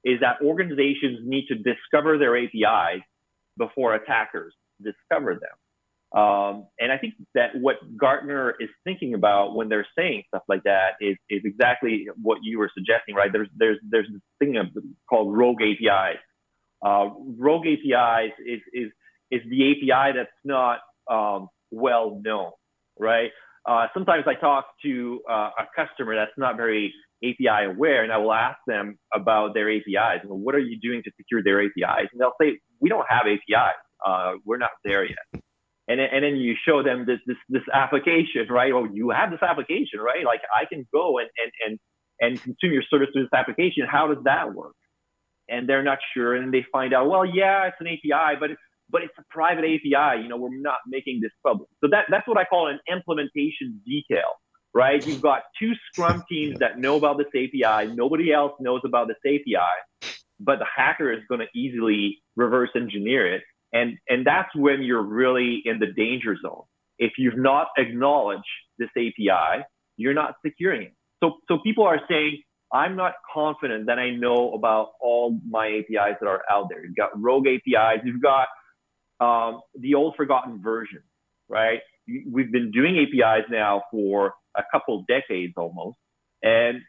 is 0.05 0.21
that 0.21 0.37
organizations 0.43 1.21
need 1.25 1.47
to 1.49 1.55
discover 1.55 2.19
their 2.19 2.37
APIs 2.37 3.03
before 3.57 3.95
attackers 3.95 4.55
discover 4.83 5.35
them. 5.35 5.57
Um, 6.17 6.67
and 6.79 6.91
I 6.91 6.97
think 6.99 7.15
that 7.35 7.51
what 7.55 7.77
Gartner 7.97 8.55
is 8.59 8.71
thinking 8.85 9.13
about 9.15 9.55
when 9.55 9.69
they're 9.69 9.87
saying 9.97 10.23
stuff 10.29 10.43
like 10.49 10.63
that 10.65 10.93
is, 11.01 11.17
is 11.29 11.43
exactly 11.45 12.09
what 12.21 12.39
you 12.43 12.59
were 12.59 12.71
suggesting, 12.73 13.15
right? 13.15 13.31
There's 13.33 13.49
there's 13.57 13.79
there's 13.91 14.09
this 14.11 14.23
thing 14.39 14.57
called 15.09 15.37
rogue 15.37 15.61
APIs. 15.61 16.19
Uh, 16.83 17.11
rogue 17.37 17.67
APIs 17.67 18.33
is 18.47 18.61
is 18.73 18.91
is 19.31 19.43
the 19.51 19.73
API 19.73 20.17
that's 20.17 20.31
not 20.45 20.79
um, 21.11 21.49
well 21.71 22.21
known, 22.25 22.53
right? 22.99 23.31
uh, 23.69 23.87
sometimes 23.93 24.25
I 24.27 24.35
talk 24.35 24.67
to 24.83 25.21
uh, 25.31 25.51
a 25.59 25.67
customer 25.77 26.17
that's 26.17 26.37
not 26.39 26.57
very 26.57 26.93
API 27.23 27.67
aware, 27.67 28.03
and 28.03 28.13
I 28.13 28.17
will 28.17 28.33
ask 28.33 28.59
them 28.67 28.99
about 29.15 29.53
their 29.53 29.71
APIs. 29.71 30.21
And 30.23 30.31
what 30.31 30.55
are 30.55 30.61
you 30.61 30.79
doing 30.81 31.03
to 31.05 31.11
secure 31.19 31.43
their 31.43 31.61
APIs? 31.61 32.09
And 32.13 32.21
they'll 32.21 32.33
say, 32.41 32.59
we 32.81 32.89
don't 32.89 33.07
have 33.09 33.27
APIs. 33.27 33.77
Uh, 34.05 34.35
we're 34.45 34.59
not 34.59 34.71
there 34.85 35.05
yet. 35.05 35.43
And, 35.89 36.01
and 36.01 36.23
then 36.23 36.37
you 36.37 36.55
show 36.67 36.83
them 36.83 37.07
this, 37.07 37.19
this, 37.27 37.37
this 37.49 37.63
application, 37.73 38.47
right? 38.51 38.73
Oh, 38.73 38.87
you 38.93 39.11
have 39.11 39.31
this 39.31 39.43
application, 39.43 40.01
right? 40.01 40.25
Like 40.25 40.41
I 40.55 40.67
can 40.67 40.87
go 40.93 41.19
and, 41.19 41.29
and, 41.43 41.53
and, 41.67 41.79
and 42.21 42.43
consume 42.43 42.73
your 42.73 42.83
service 42.91 43.09
through 43.13 43.23
this 43.23 43.33
application. 43.33 43.87
How 43.91 44.13
does 44.13 44.23
that 44.25 44.55
work? 44.55 44.75
And 45.49 45.67
they're 45.69 45.83
not 45.83 45.99
sure. 46.15 46.37
And 46.37 46.53
they 46.53 46.65
find 46.71 46.93
out, 46.93 47.09
well, 47.09 47.25
yeah, 47.25 47.69
it's 47.69 47.77
an 47.81 47.87
API, 47.87 48.39
but 48.39 48.51
but 48.91 49.03
it's 49.03 49.13
a 49.19 49.23
private 49.31 49.65
API. 49.65 50.23
You 50.23 50.29
know, 50.29 50.39
we're 50.39 50.61
not 50.61 50.79
making 50.87 51.21
this 51.21 51.31
public. 51.47 51.69
So 51.83 51.91
that, 51.91 52.07
that's 52.09 52.27
what 52.27 52.39
I 52.39 52.45
call 52.45 52.69
an 52.69 52.81
implementation 52.91 53.83
detail 53.85 54.33
right? 54.75 55.05
You've 55.07 55.23
got 55.23 55.43
two 55.59 55.73
Scrum 55.91 56.23
teams 56.31 56.59
that 56.61 56.79
know 56.79 56.97
about 56.97 57.19
this 57.19 57.27
API. 57.29 57.93
Nobody 57.95 58.33
else 58.33 58.53
knows 58.61 58.81
about 58.85 59.09
this 59.09 59.17
API, 59.27 60.13
but 60.39 60.59
the 60.59 60.67
hacker 60.77 61.13
is 61.13 61.21
going 61.29 61.41
to 61.41 61.59
easily 61.59 62.19
reverse 62.37 62.71
engineer 62.77 63.35
it. 63.35 63.43
And, 63.73 63.99
and 64.09 64.27
that's 64.27 64.49
when 64.55 64.83
you're 64.83 65.03
really 65.03 65.63
in 65.65 65.79
the 65.79 65.87
danger 65.87 66.37
zone. 66.43 66.63
If 66.99 67.13
you've 67.19 67.37
not 67.37 67.69
acknowledged 67.77 68.45
this 68.79 68.89
API, 68.97 69.65
you're 69.97 70.15
not 70.15 70.35
securing 70.45 70.83
it. 70.83 70.95
So, 71.23 71.39
so 71.49 71.59
people 71.65 71.85
are 71.85 72.01
saying, 72.09 72.43
I'm 72.73 72.97
not 72.97 73.15
confident 73.33 73.87
that 73.87 73.99
I 73.99 74.11
know 74.11 74.53
about 74.53 74.91
all 75.01 75.39
my 75.49 75.67
APIs 75.67 76.17
that 76.21 76.27
are 76.27 76.43
out 76.51 76.69
there. 76.69 76.85
You've 76.85 76.97
got 76.97 77.11
rogue 77.21 77.47
APIs, 77.47 78.03
you've 78.05 78.23
got 78.23 78.49
um, 79.21 79.61
the 79.79 79.95
old 79.95 80.15
forgotten 80.17 80.63
version, 80.63 81.03
right? 81.49 81.81
We've 82.07 82.53
been 82.53 82.71
doing 82.71 82.99
APIs 82.99 83.47
now 83.51 83.83
for 83.91 84.35
a 84.57 84.63
couple 84.73 85.05
decades 85.09 85.55
almost. 85.57 85.97
And, 86.43 86.81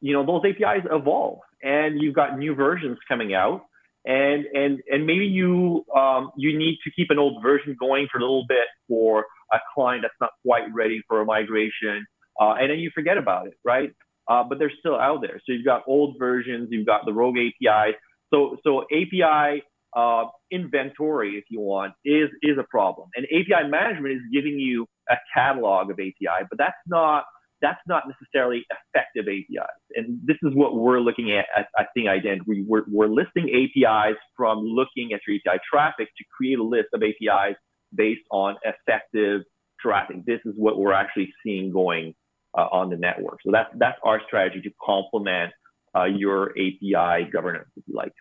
you 0.00 0.12
know, 0.12 0.24
those 0.24 0.42
APIs 0.44 0.86
evolve 0.90 1.40
and 1.62 2.00
you've 2.00 2.14
got 2.14 2.38
new 2.38 2.54
versions 2.54 2.98
coming 3.08 3.34
out 3.34 3.62
and, 4.06 4.44
and, 4.54 4.80
and 4.90 5.06
maybe 5.06 5.26
you, 5.26 5.84
um, 5.94 6.30
you 6.36 6.56
need 6.56 6.78
to 6.84 6.90
keep 6.94 7.08
an 7.10 7.18
old 7.18 7.42
version 7.42 7.76
going 7.78 8.08
for 8.10 8.18
a 8.18 8.20
little 8.20 8.46
bit 8.48 8.66
for 8.88 9.26
a 9.52 9.58
client 9.74 10.02
that's 10.02 10.14
not 10.20 10.30
quite 10.44 10.72
ready 10.72 11.02
for 11.08 11.20
a 11.20 11.24
migration. 11.24 12.06
Uh, 12.40 12.54
and 12.60 12.70
then 12.70 12.78
you 12.78 12.90
forget 12.94 13.18
about 13.18 13.46
it, 13.46 13.54
right? 13.64 13.90
Uh, 14.28 14.42
but 14.42 14.58
they're 14.58 14.72
still 14.78 14.96
out 14.96 15.20
there. 15.22 15.40
So 15.44 15.52
you've 15.52 15.64
got 15.64 15.82
old 15.86 16.16
versions, 16.18 16.68
you've 16.70 16.86
got 16.86 17.04
the 17.04 17.12
rogue 17.12 17.36
APIs. 17.36 17.94
So, 18.32 18.56
so 18.64 18.84
API 18.92 19.62
uh, 19.96 20.24
inventory, 20.50 21.36
if 21.36 21.44
you 21.48 21.60
want, 21.60 21.94
is 22.04 22.28
is 22.42 22.58
a 22.58 22.64
problem. 22.64 23.08
And 23.16 23.26
API 23.26 23.68
management 23.68 24.14
is 24.14 24.20
giving 24.32 24.58
you 24.58 24.86
a 25.08 25.16
catalog 25.34 25.90
of 25.90 25.98
API, 25.98 26.44
but 26.50 26.58
that's 26.58 26.76
not 26.86 27.24
that's 27.62 27.80
not 27.86 28.04
necessarily 28.06 28.64
effective 28.70 29.26
APIs. 29.28 29.80
And 29.94 30.20
this 30.24 30.36
is 30.42 30.54
what 30.54 30.76
we're 30.76 31.00
looking 31.00 31.32
at 31.32 31.46
at, 31.56 31.68
at 31.78 31.88
Ping 31.96 32.08
Identity. 32.08 32.64
We're, 32.66 32.84
we're 32.88 33.08
listing 33.08 33.48
APIs 33.48 34.16
from 34.36 34.58
looking 34.58 35.12
at 35.12 35.20
your 35.26 35.36
API 35.36 35.60
traffic 35.70 36.08
to 36.18 36.24
create 36.36 36.58
a 36.58 36.62
list 36.62 36.88
of 36.92 37.02
APIs 37.02 37.56
based 37.94 38.22
on 38.30 38.56
effective 38.62 39.42
traffic. 39.80 40.24
This 40.26 40.40
is 40.44 40.54
what 40.56 40.78
we're 40.78 40.92
actually 40.92 41.32
seeing 41.42 41.72
going 41.72 42.14
uh, 42.56 42.68
on 42.72 42.90
the 42.90 42.96
network. 42.96 43.38
So 43.44 43.50
that's 43.52 43.70
that's 43.78 43.98
our 44.02 44.20
strategy 44.26 44.60
to 44.62 44.70
complement 44.84 45.52
uh, 45.94 46.04
your 46.04 46.50
API 46.50 47.30
governance, 47.30 47.68
if 47.76 47.84
you 47.86 47.94
like. 47.94 48.12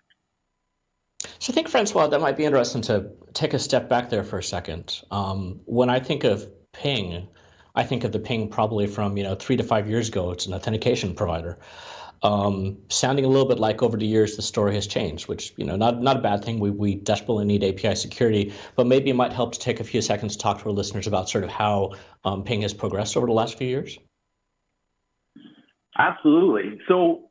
So 1.40 1.52
I 1.52 1.54
think, 1.54 1.68
Francois, 1.70 2.08
that 2.08 2.22
might 2.22 2.38
be 2.38 2.46
interesting 2.46 2.82
to 2.84 3.12
take 3.34 3.54
a 3.54 3.60
step 3.60 3.90
back 3.90 4.10
there 4.10 4.24
for 4.24 4.40
a 4.40 4.44
second. 4.44 5.02
Um, 5.12 5.62
when 5.66 5.90
I 5.90 6.00
think 6.00 6.24
of 6.24 6.48
Ping, 6.72 7.28
I 7.76 7.84
think 7.84 8.04
of 8.04 8.12
the 8.12 8.20
Ping 8.20 8.50
probably 8.50 8.88
from 8.88 9.18
you 9.18 9.24
know 9.24 9.36
three 9.36 9.58
to 9.58 9.64
five 9.64 9.90
years 9.90 10.10
ago. 10.10 10.32
It's 10.32 10.46
an 10.46 10.54
authentication 10.54 11.14
provider. 11.14 11.58
Um, 12.24 12.78
sounding 12.90 13.26
a 13.26 13.28
little 13.28 13.48
bit 13.48 13.60
like 13.60 13.84
over 13.84 13.98
the 13.98 14.06
years 14.06 14.36
the 14.36 14.42
story 14.42 14.74
has 14.76 14.88
changed, 14.88 15.28
which 15.28 15.54
you 15.58 15.66
know 15.66 15.76
not 15.76 16.02
not 16.02 16.18
a 16.18 16.22
bad 16.22 16.44
thing. 16.44 16.60
We 16.60 16.72
we 16.72 16.96
desperately 16.96 17.46
need 17.46 17.64
API 17.64 17.96
security, 17.96 18.54
but 18.76 18.88
maybe 18.88 19.10
it 19.10 19.16
might 19.16 19.34
help 19.34 19.54
to 19.54 19.60
take 19.60 19.80
a 19.80 19.84
few 19.84 20.02
seconds 20.02 20.36
to 20.36 20.42
talk 20.42 20.60
to 20.60 20.66
our 20.66 20.72
listeners 20.72 21.08
about 21.08 21.30
sort 21.30 21.44
of 21.44 21.50
how 21.50 21.94
um, 22.24 22.44
Ping 22.44 22.62
has 22.62 22.74
progressed 22.74 23.18
over 23.18 23.28
the 23.28 23.34
last 23.34 23.58
few 23.58 23.68
years. 23.68 23.98
Absolutely. 25.98 26.80
So 26.88 27.30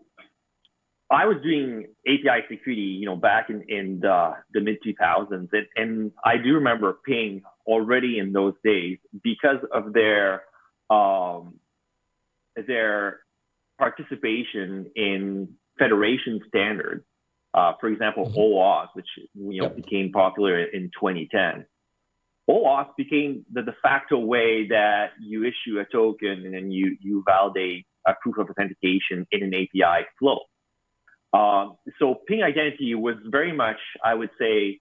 I 1.11 1.27
was 1.27 1.37
doing 1.43 1.87
API 2.07 2.45
security, 2.51 2.83
you 2.83 3.07
know, 3.07 3.17
back 3.17 3.51
in, 3.51 3.63
in 3.69 4.01
the, 4.01 4.33
the 4.53 4.61
mid 4.61 4.79
2000s. 4.83 5.31
And, 5.31 5.67
and 5.77 6.13
I 6.25 6.37
do 6.39 6.55
remember 6.55 6.99
Ping 7.07 7.43
already 7.67 8.19
in 8.19 8.33
those 8.33 8.55
days 8.65 8.99
because 9.23 9.59
of 9.73 9.93
their, 9.93 10.45
um, 10.91 11.55
their 12.67 13.21
participation 13.79 14.91
in 14.95 15.49
federation 15.79 16.41
standards. 16.49 17.05
Uh, 17.53 17.73
for 17.81 17.89
example, 17.89 18.27
mm-hmm. 18.27 18.39
OAuth, 18.39 18.89
which 18.95 19.07
you 19.35 19.61
know 19.61 19.67
yep. 19.67 19.77
became 19.77 20.11
popular 20.11 20.65
in 20.65 20.91
2010. 20.99 21.65
OAuth 22.51 22.89
became 22.97 23.45
the 23.53 23.63
de 23.63 23.75
facto 23.81 24.19
way 24.19 24.67
that 24.69 25.11
you 25.21 25.45
issue 25.45 25.79
a 25.79 25.85
token 25.85 26.45
and 26.45 26.53
then 26.53 26.71
you 26.71 26.97
you 27.01 27.23
validate 27.27 27.87
a 28.07 28.13
proof 28.21 28.39
of 28.39 28.51
authentication 28.51 29.27
in 29.31 29.43
an 29.43 29.55
API 29.55 30.07
flow. 30.19 30.41
Um, 31.33 31.77
so 31.99 32.17
Ping 32.27 32.43
Identity 32.43 32.95
was 32.95 33.17
very 33.27 33.53
much, 33.53 33.79
I 34.05 34.15
would 34.15 34.31
say, 34.39 34.81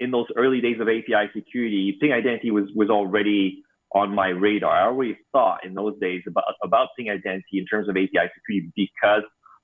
in 0.00 0.10
those 0.10 0.26
early 0.36 0.60
days 0.60 0.80
of 0.80 0.88
API 0.88 1.30
security, 1.34 1.96
Ping 2.00 2.12
Identity 2.12 2.50
was 2.50 2.64
was 2.74 2.90
already 2.90 3.62
on 3.94 4.14
my 4.14 4.28
radar. 4.28 4.70
I 4.70 4.84
already 4.86 5.16
thought 5.32 5.64
in 5.64 5.74
those 5.74 5.98
days 6.00 6.22
about 6.26 6.44
about 6.62 6.88
Ping 6.98 7.10
Identity 7.10 7.58
in 7.58 7.66
terms 7.66 7.88
of 7.88 7.96
API 7.96 8.30
security 8.34 8.72
because 8.76 9.22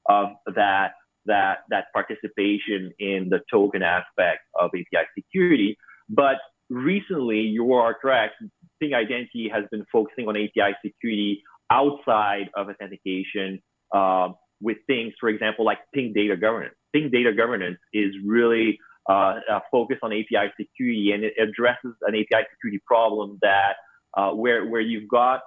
of 0.09 0.29
that 0.55 0.93
that 1.27 1.59
that 1.71 1.87
participation 1.93 2.93
in 2.99 3.29
the 3.31 3.41
token 3.51 3.83
aspect 3.83 4.41
of 4.59 4.71
API 4.75 5.07
security. 5.17 5.77
But 6.09 6.37
recently, 6.71 7.41
you 7.41 7.73
are 7.75 7.95
correct. 7.95 8.35
Ping 8.81 8.95
Identity 8.95 9.51
has 9.53 9.65
been 9.71 9.85
focusing 9.93 10.29
on 10.29 10.37
API 10.37 10.77
security 10.85 11.43
outside 11.71 12.49
of 12.57 12.69
authentication. 12.69 13.63
Um, 13.95 14.37
with 14.63 14.79
things, 14.87 15.13
for 15.19 15.29
example, 15.29 15.65
like 15.65 15.79
Ping 15.93 16.13
data 16.15 16.37
governance. 16.37 16.75
Ping 16.95 17.11
data 17.11 17.33
governance 17.35 17.79
is 17.93 18.15
really 18.25 18.79
uh, 19.09 19.61
focused 19.71 20.01
on 20.03 20.13
API 20.13 20.53
security 20.59 21.13
and 21.13 21.25
it 21.25 21.35
addresses 21.41 21.95
an 22.03 22.15
API 22.15 22.47
security 22.53 22.81
problem 22.87 23.39
that 23.43 23.75
uh, 24.17 24.31
where 24.31 24.67
where 24.67 24.81
you've 24.81 25.09
got 25.09 25.41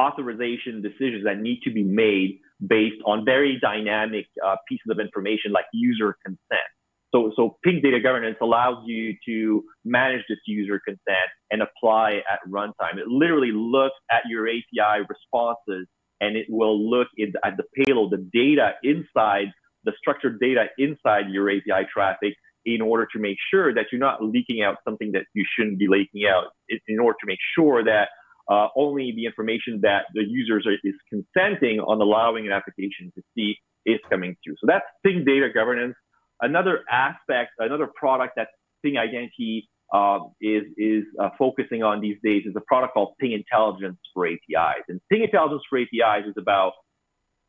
authorization 0.00 0.82
decisions 0.82 1.24
that 1.24 1.38
need 1.38 1.60
to 1.62 1.70
be 1.70 1.82
made 1.82 2.38
based 2.66 3.00
on 3.04 3.24
very 3.24 3.58
dynamic 3.60 4.26
uh, 4.44 4.56
pieces 4.68 4.86
of 4.90 4.98
information 4.98 5.52
like 5.52 5.64
user 5.72 6.16
consent. 6.24 6.70
So, 7.14 7.30
so 7.36 7.58
Ping 7.62 7.80
data 7.82 8.00
governance 8.00 8.38
allows 8.40 8.78
you 8.86 9.14
to 9.26 9.62
manage 9.84 10.22
this 10.28 10.38
user 10.46 10.80
consent 10.84 11.28
and 11.50 11.60
apply 11.60 12.22
at 12.30 12.40
runtime. 12.48 12.96
It 12.96 13.06
literally 13.06 13.52
looks 13.52 13.96
at 14.10 14.22
your 14.28 14.48
API 14.48 15.04
responses 15.08 15.86
and 16.20 16.36
it 16.36 16.46
will 16.48 16.88
look 16.88 17.08
at 17.20 17.56
the 17.56 17.64
payload, 17.74 18.12
the 18.12 18.28
data 18.32 18.72
inside, 18.82 19.48
the 19.84 19.92
structured 19.98 20.40
data 20.40 20.66
inside 20.78 21.28
your 21.30 21.50
API 21.50 21.86
traffic 21.92 22.34
in 22.64 22.80
order 22.80 23.06
to 23.12 23.18
make 23.18 23.36
sure 23.50 23.74
that 23.74 23.86
you're 23.90 24.00
not 24.00 24.22
leaking 24.22 24.62
out 24.62 24.76
something 24.84 25.12
that 25.12 25.24
you 25.34 25.44
shouldn't 25.56 25.78
be 25.78 25.88
leaking 25.88 26.28
out, 26.28 26.46
in 26.68 27.00
order 27.00 27.16
to 27.20 27.26
make 27.26 27.38
sure 27.56 27.84
that 27.84 28.08
uh, 28.48 28.68
only 28.76 29.12
the 29.16 29.26
information 29.26 29.80
that 29.82 30.04
the 30.14 30.24
users 30.26 30.66
are, 30.66 30.74
is 30.84 30.94
consenting 31.08 31.80
on 31.80 32.00
allowing 32.00 32.46
an 32.46 32.52
application 32.52 33.12
to 33.14 33.22
see 33.34 33.56
is 33.86 33.98
coming 34.10 34.36
through. 34.44 34.54
So 34.60 34.66
that's 34.66 34.84
Ping 35.04 35.24
data 35.24 35.48
governance. 35.52 35.94
Another 36.40 36.80
aspect, 36.90 37.52
another 37.58 37.88
product 37.94 38.34
that 38.36 38.48
Ping 38.84 38.98
Identity 38.98 39.68
uh, 39.92 40.20
is 40.40 40.64
is 40.76 41.04
uh, 41.20 41.28
focusing 41.38 41.82
on 41.82 42.00
these 42.00 42.16
days 42.24 42.44
is 42.46 42.54
a 42.56 42.60
product 42.60 42.94
called 42.94 43.14
Ping 43.20 43.32
Intelligence 43.32 43.98
for 44.14 44.26
APIs. 44.26 44.84
And 44.88 45.00
Ping 45.10 45.22
Intelligence 45.22 45.62
for 45.68 45.78
APIs 45.78 46.26
is 46.26 46.34
about 46.36 46.72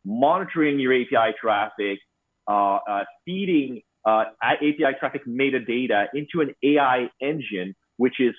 monitoring 0.06 0.80
your 0.80 0.94
API 0.94 1.36
traffic, 1.40 2.00
uh, 2.48 2.80
uh 2.88 3.04
feeding 3.26 3.82
uh, 4.06 4.26
API 4.44 4.96
traffic 5.00 5.26
metadata 5.28 6.08
into 6.14 6.42
an 6.42 6.54
AI 6.64 7.10
engine, 7.22 7.76
which 7.98 8.20
is 8.20 8.34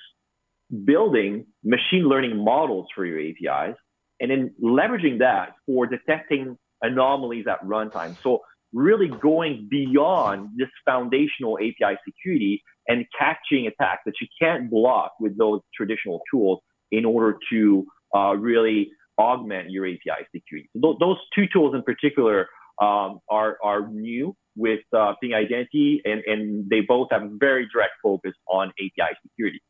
building 0.84 1.46
machine 1.62 2.08
learning 2.08 2.36
models 2.36 2.86
for 2.94 3.04
your 3.04 3.20
APIs, 3.20 3.76
and 4.20 4.30
then 4.30 4.54
leveraging 4.62 5.18
that 5.18 5.54
for 5.66 5.86
detecting 5.86 6.56
anomalies 6.82 7.46
at 7.46 7.62
runtime. 7.64 8.16
So 8.22 8.40
really 8.72 9.08
going 9.08 9.68
beyond 9.70 10.50
this 10.56 10.68
foundational 10.84 11.58
API 11.58 11.96
security 12.06 12.62
and 12.88 13.06
catching 13.18 13.66
attacks 13.66 14.02
that 14.04 14.14
you 14.20 14.26
can't 14.40 14.70
block 14.70 15.12
with 15.20 15.38
those 15.38 15.60
traditional 15.74 16.20
tools 16.30 16.60
in 16.90 17.04
order 17.04 17.38
to 17.50 17.86
uh, 18.14 18.34
really 18.36 18.90
augment 19.18 19.70
your 19.70 19.86
API 19.86 20.26
security. 20.34 20.68
Th- 20.80 20.96
those 20.98 21.16
two 21.34 21.46
tools 21.52 21.74
in 21.74 21.82
particular 21.82 22.48
um, 22.82 23.20
are, 23.30 23.58
are 23.62 23.88
new 23.88 24.36
with 24.56 24.80
uh, 24.96 25.14
Ping 25.20 25.34
Identity, 25.34 26.02
and, 26.04 26.22
and 26.26 26.68
they 26.70 26.80
both 26.80 27.08
have 27.10 27.22
very 27.32 27.68
direct 27.72 27.92
focus 28.02 28.32
on 28.46 28.68
API 28.78 29.16
security. 29.22 29.60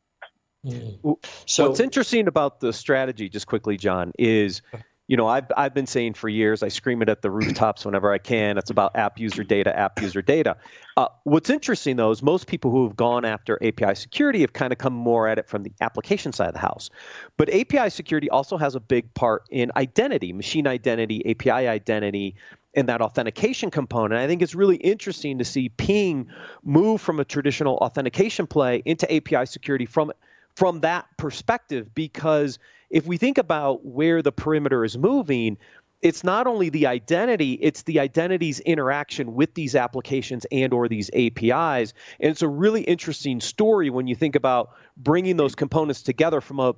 Mm. 0.65 1.17
So 1.47 1.69
what's 1.69 1.81
interesting 1.81 2.27
about 2.27 2.61
the 2.61 2.73
strategy, 2.73 3.29
just 3.29 3.47
quickly, 3.47 3.77
John, 3.77 4.13
is 4.19 4.63
you 5.07 5.17
know 5.17 5.27
I've 5.27 5.47
I've 5.57 5.75
been 5.75 5.87
saying 5.87 6.15
for 6.15 6.29
years. 6.29 6.63
I 6.63 6.69
scream 6.69 7.03
it 7.03 7.09
at 7.09 7.23
the 7.23 7.31
rooftops 7.31 7.85
whenever 7.85 8.13
I 8.13 8.19
can. 8.19 8.59
It's 8.59 8.71
about 8.71 8.97
app 8.97 9.19
user 9.19 9.45
data, 9.45 9.77
app 9.77 10.01
user 10.01 10.23
data. 10.23 10.57
Uh, 10.97 11.09
what's 11.25 11.51
interesting 11.51 11.97
though 11.97 12.11
is 12.11 12.23
most 12.23 12.47
people 12.47 12.71
who 12.71 12.85
have 12.85 12.97
gone 12.97 13.25
after 13.25 13.59
API 13.63 13.95
security 13.95 14.41
have 14.41 14.53
kind 14.53 14.73
of 14.73 14.79
come 14.79 14.95
more 14.95 15.29
at 15.29 15.39
it 15.39 15.49
from 15.49 15.63
the 15.63 15.73
application 15.81 16.33
side 16.33 16.49
of 16.49 16.55
the 16.55 16.61
house. 16.61 16.91
But 17.37 17.53
API 17.53 17.91
security 17.91 18.31
also 18.31 18.57
has 18.57 18.75
a 18.75 18.81
big 18.81 19.13
part 19.15 19.43
in 19.51 19.71
identity, 19.77 20.33
machine 20.33 20.67
identity, 20.67 21.23
API 21.31 21.69
identity 21.69 22.37
and 22.77 22.89
that 22.89 23.01
authentication 23.01 23.71
component. 23.71 24.21
I 24.21 24.27
think 24.27 24.43
it's 24.43 24.55
really 24.55 24.77
interesting 24.77 25.39
to 25.39 25.45
see 25.45 25.69
Ping 25.69 26.29
move 26.65 27.01
from 27.01 27.21
a 27.21 27.25
traditional 27.25 27.77
authentication 27.77 28.47
play 28.47 28.83
into 28.85 29.13
API 29.15 29.47
security 29.47 29.87
from 29.87 30.13
from 30.57 30.81
that 30.81 31.07
perspective 31.17 31.95
because 31.95 32.59
if 32.91 33.07
we 33.07 33.17
think 33.17 33.39
about 33.39 33.85
where 33.85 34.23
the 34.23 34.33
perimeter 34.33 34.85
is 34.85 34.97
moving, 34.97 35.59
it's 36.03 36.23
not 36.23 36.47
only 36.47 36.69
the 36.69 36.87
identity 36.87 37.55
it's 37.55 37.83
the 37.83 37.99
identity's 37.99 38.61
interaction 38.61 39.35
with 39.35 39.55
these 39.55 39.75
applications 39.75 40.47
and 40.53 40.73
or 40.73 40.87
these 40.87 41.11
apis 41.15 41.95
and 42.21 42.31
it's 42.31 42.43
a 42.43 42.49
really 42.49 42.83
interesting 42.83 43.41
story 43.41 43.89
when 43.89 44.07
you 44.07 44.15
think 44.15 44.37
about 44.37 44.71
bringing 44.99 45.37
those 45.39 45.55
components 45.55 46.03
together 46.03 46.43
from 46.43 46.61
a 46.61 46.75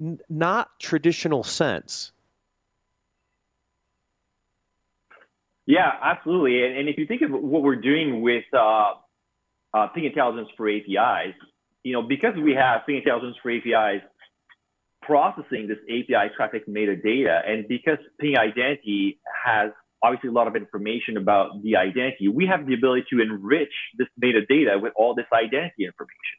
n- 0.00 0.18
not 0.30 0.70
traditional 0.80 1.44
sense 1.44 2.10
Yeah, 5.70 5.92
absolutely. 6.02 6.64
And, 6.64 6.78
and 6.78 6.88
if 6.88 6.98
you 6.98 7.06
think 7.06 7.22
of 7.22 7.30
what 7.30 7.62
we're 7.62 7.76
doing 7.76 8.22
with 8.22 8.42
uh, 8.52 8.94
uh, 9.72 9.86
Ping 9.94 10.04
Intelligence 10.04 10.48
for 10.56 10.68
APIs, 10.68 11.36
you 11.82 11.92
know, 11.92 12.02
because 12.02 12.34
we 12.36 12.54
have 12.54 12.82
Ping 12.86 12.96
Intelligence 12.96 13.36
for 13.42 13.50
APIs 13.50 14.02
processing 15.02 15.66
this 15.66 15.78
API 15.88 16.32
traffic 16.36 16.66
metadata, 16.68 17.48
and 17.48 17.66
because 17.68 17.98
Ping 18.18 18.36
Identity 18.36 19.18
has 19.44 19.70
obviously 20.02 20.28
a 20.28 20.32
lot 20.32 20.46
of 20.46 20.56
information 20.56 21.16
about 21.16 21.62
the 21.62 21.76
identity, 21.76 22.28
we 22.28 22.46
have 22.46 22.66
the 22.66 22.74
ability 22.74 23.04
to 23.10 23.20
enrich 23.20 23.72
this 23.98 24.08
metadata 24.22 24.80
with 24.80 24.92
all 24.96 25.14
this 25.14 25.26
identity 25.32 25.84
information. 25.84 26.36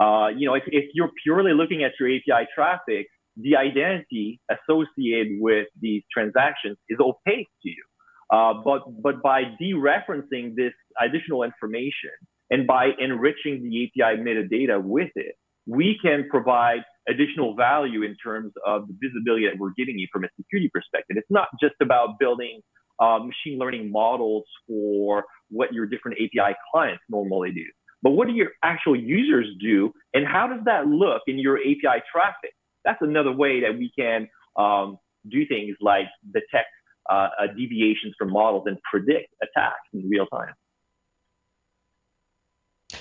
Uh, 0.00 0.28
you 0.28 0.46
know, 0.46 0.54
if, 0.54 0.64
if 0.66 0.90
you're 0.94 1.10
purely 1.22 1.52
looking 1.52 1.84
at 1.84 1.92
your 2.00 2.08
API 2.08 2.48
traffic, 2.54 3.06
the 3.36 3.56
identity 3.56 4.40
associated 4.50 5.38
with 5.40 5.68
these 5.80 6.02
transactions 6.12 6.76
is 6.88 6.98
opaque 7.00 7.48
to 7.62 7.68
you. 7.68 7.84
Uh, 8.30 8.54
but 8.64 8.82
but 9.02 9.22
by 9.22 9.42
dereferencing 9.60 10.54
this 10.56 10.72
additional 11.00 11.42
information 11.42 12.10
and 12.50 12.66
by 12.66 12.90
enriching 12.98 13.62
the 13.62 13.84
API 13.86 14.20
metadata 14.20 14.82
with 14.82 15.10
it, 15.14 15.34
we 15.66 15.98
can 16.02 16.28
provide 16.30 16.84
additional 17.08 17.54
value 17.54 18.02
in 18.02 18.16
terms 18.16 18.52
of 18.66 18.86
the 18.86 18.94
visibility 19.00 19.46
that 19.46 19.58
we're 19.58 19.72
giving 19.76 19.98
you 19.98 20.06
from 20.12 20.24
a 20.24 20.28
security 20.36 20.70
perspective. 20.72 21.16
It's 21.16 21.30
not 21.30 21.48
just 21.60 21.74
about 21.80 22.18
building 22.18 22.60
uh, 23.00 23.18
machine 23.18 23.58
learning 23.58 23.90
models 23.90 24.44
for 24.68 25.24
what 25.50 25.72
your 25.72 25.86
different 25.86 26.18
API 26.18 26.54
clients 26.72 27.02
normally 27.08 27.52
do, 27.52 27.64
but 28.02 28.10
what 28.10 28.28
do 28.28 28.34
your 28.34 28.50
actual 28.62 28.94
users 28.94 29.46
do, 29.60 29.92
and 30.12 30.26
how 30.26 30.46
does 30.46 30.60
that 30.66 30.86
look 30.86 31.22
in 31.26 31.38
your 31.38 31.58
API 31.58 32.02
traffic? 32.12 32.52
That's 32.84 33.00
another 33.00 33.32
way 33.32 33.60
that 33.60 33.76
we 33.76 33.90
can 33.98 34.28
um, 34.56 34.98
do 35.30 35.46
things 35.46 35.76
like 35.80 36.06
detect 36.32 36.68
uh, 37.10 37.28
uh, 37.40 37.46
deviations 37.56 38.14
from 38.18 38.30
models 38.30 38.64
and 38.66 38.78
predict 38.90 39.34
attacks 39.42 39.88
in 39.92 40.08
real 40.08 40.26
time. 40.26 40.54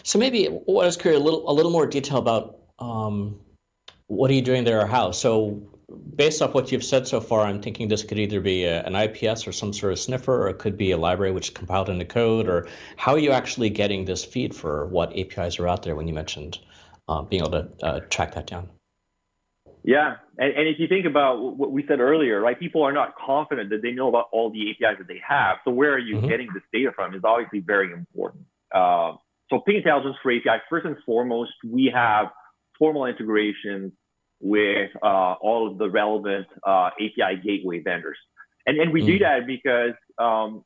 So 0.03 0.17
maybe 0.19 0.47
what 0.47 0.87
is 0.87 0.97
curious 0.97 1.21
a 1.21 1.23
little 1.23 1.49
a 1.49 1.53
little 1.53 1.71
more 1.71 1.85
detail 1.85 2.17
about 2.17 2.59
um, 2.79 3.39
what 4.07 4.31
are 4.31 4.33
you 4.33 4.41
doing 4.41 4.63
there 4.63 4.81
or 4.81 4.87
how? 4.87 5.11
So 5.11 5.69
based 6.15 6.41
off 6.41 6.53
what 6.53 6.71
you've 6.71 6.83
said 6.83 7.07
so 7.07 7.21
far, 7.21 7.41
I'm 7.41 7.61
thinking 7.61 7.87
this 7.87 8.03
could 8.03 8.19
either 8.19 8.41
be 8.41 8.65
a, 8.65 8.83
an 8.83 8.95
IPS 8.95 9.47
or 9.47 9.51
some 9.51 9.73
sort 9.73 9.93
of 9.93 9.99
sniffer, 9.99 10.43
or 10.43 10.49
it 10.49 10.59
could 10.59 10.77
be 10.77 10.91
a 10.91 10.97
library 10.97 11.31
which 11.31 11.49
is 11.49 11.53
compiled 11.53 11.89
into 11.89 12.05
code. 12.05 12.47
Or 12.47 12.67
how 12.97 13.13
are 13.13 13.19
you 13.19 13.31
actually 13.31 13.69
getting 13.69 14.05
this 14.05 14.23
feed 14.23 14.55
for 14.55 14.87
what 14.87 15.17
APIs 15.17 15.59
are 15.59 15.67
out 15.67 15.83
there? 15.83 15.95
When 15.95 16.07
you 16.07 16.13
mentioned 16.13 16.59
uh, 17.07 17.21
being 17.21 17.41
able 17.41 17.51
to 17.51 17.85
uh, 17.85 17.99
track 18.09 18.35
that 18.35 18.47
down. 18.47 18.69
Yeah, 19.85 20.15
and, 20.37 20.53
and 20.53 20.67
if 20.67 20.79
you 20.79 20.87
think 20.87 21.05
about 21.05 21.57
what 21.57 21.71
we 21.71 21.85
said 21.87 21.99
earlier, 21.99 22.39
right, 22.39 22.57
people 22.57 22.83
are 22.83 22.93
not 22.93 23.15
confident 23.17 23.69
that 23.71 23.81
they 23.81 23.91
know 23.91 24.07
about 24.07 24.29
all 24.31 24.49
the 24.49 24.71
APIs 24.71 24.97
that 24.97 25.07
they 25.07 25.21
have. 25.27 25.57
So 25.65 25.71
where 25.71 25.93
are 25.93 25.99
you 25.99 26.17
mm-hmm. 26.17 26.27
getting 26.27 26.47
this 26.53 26.63
data 26.71 26.91
from 26.95 27.13
is 27.13 27.21
obviously 27.25 27.59
very 27.59 27.91
important. 27.91 28.45
Uh, 28.73 29.17
so 29.49 29.59
Ping 29.65 29.77
Intelligence 29.77 30.15
for 30.21 30.31
API, 30.31 30.61
first 30.69 30.85
and 30.85 30.97
foremost, 31.05 31.51
we 31.65 31.91
have 31.93 32.27
formal 32.77 33.05
integrations 33.05 33.91
with 34.39 34.89
uh, 35.01 35.33
all 35.41 35.69
of 35.71 35.77
the 35.77 35.89
relevant 35.89 36.47
uh, 36.65 36.89
API 36.99 37.41
gateway 37.43 37.79
vendors, 37.79 38.17
and 38.65 38.79
and 38.79 38.91
we 38.91 39.01
mm. 39.01 39.05
do 39.05 39.19
that 39.19 39.47
because 39.47 39.93
um, 40.17 40.63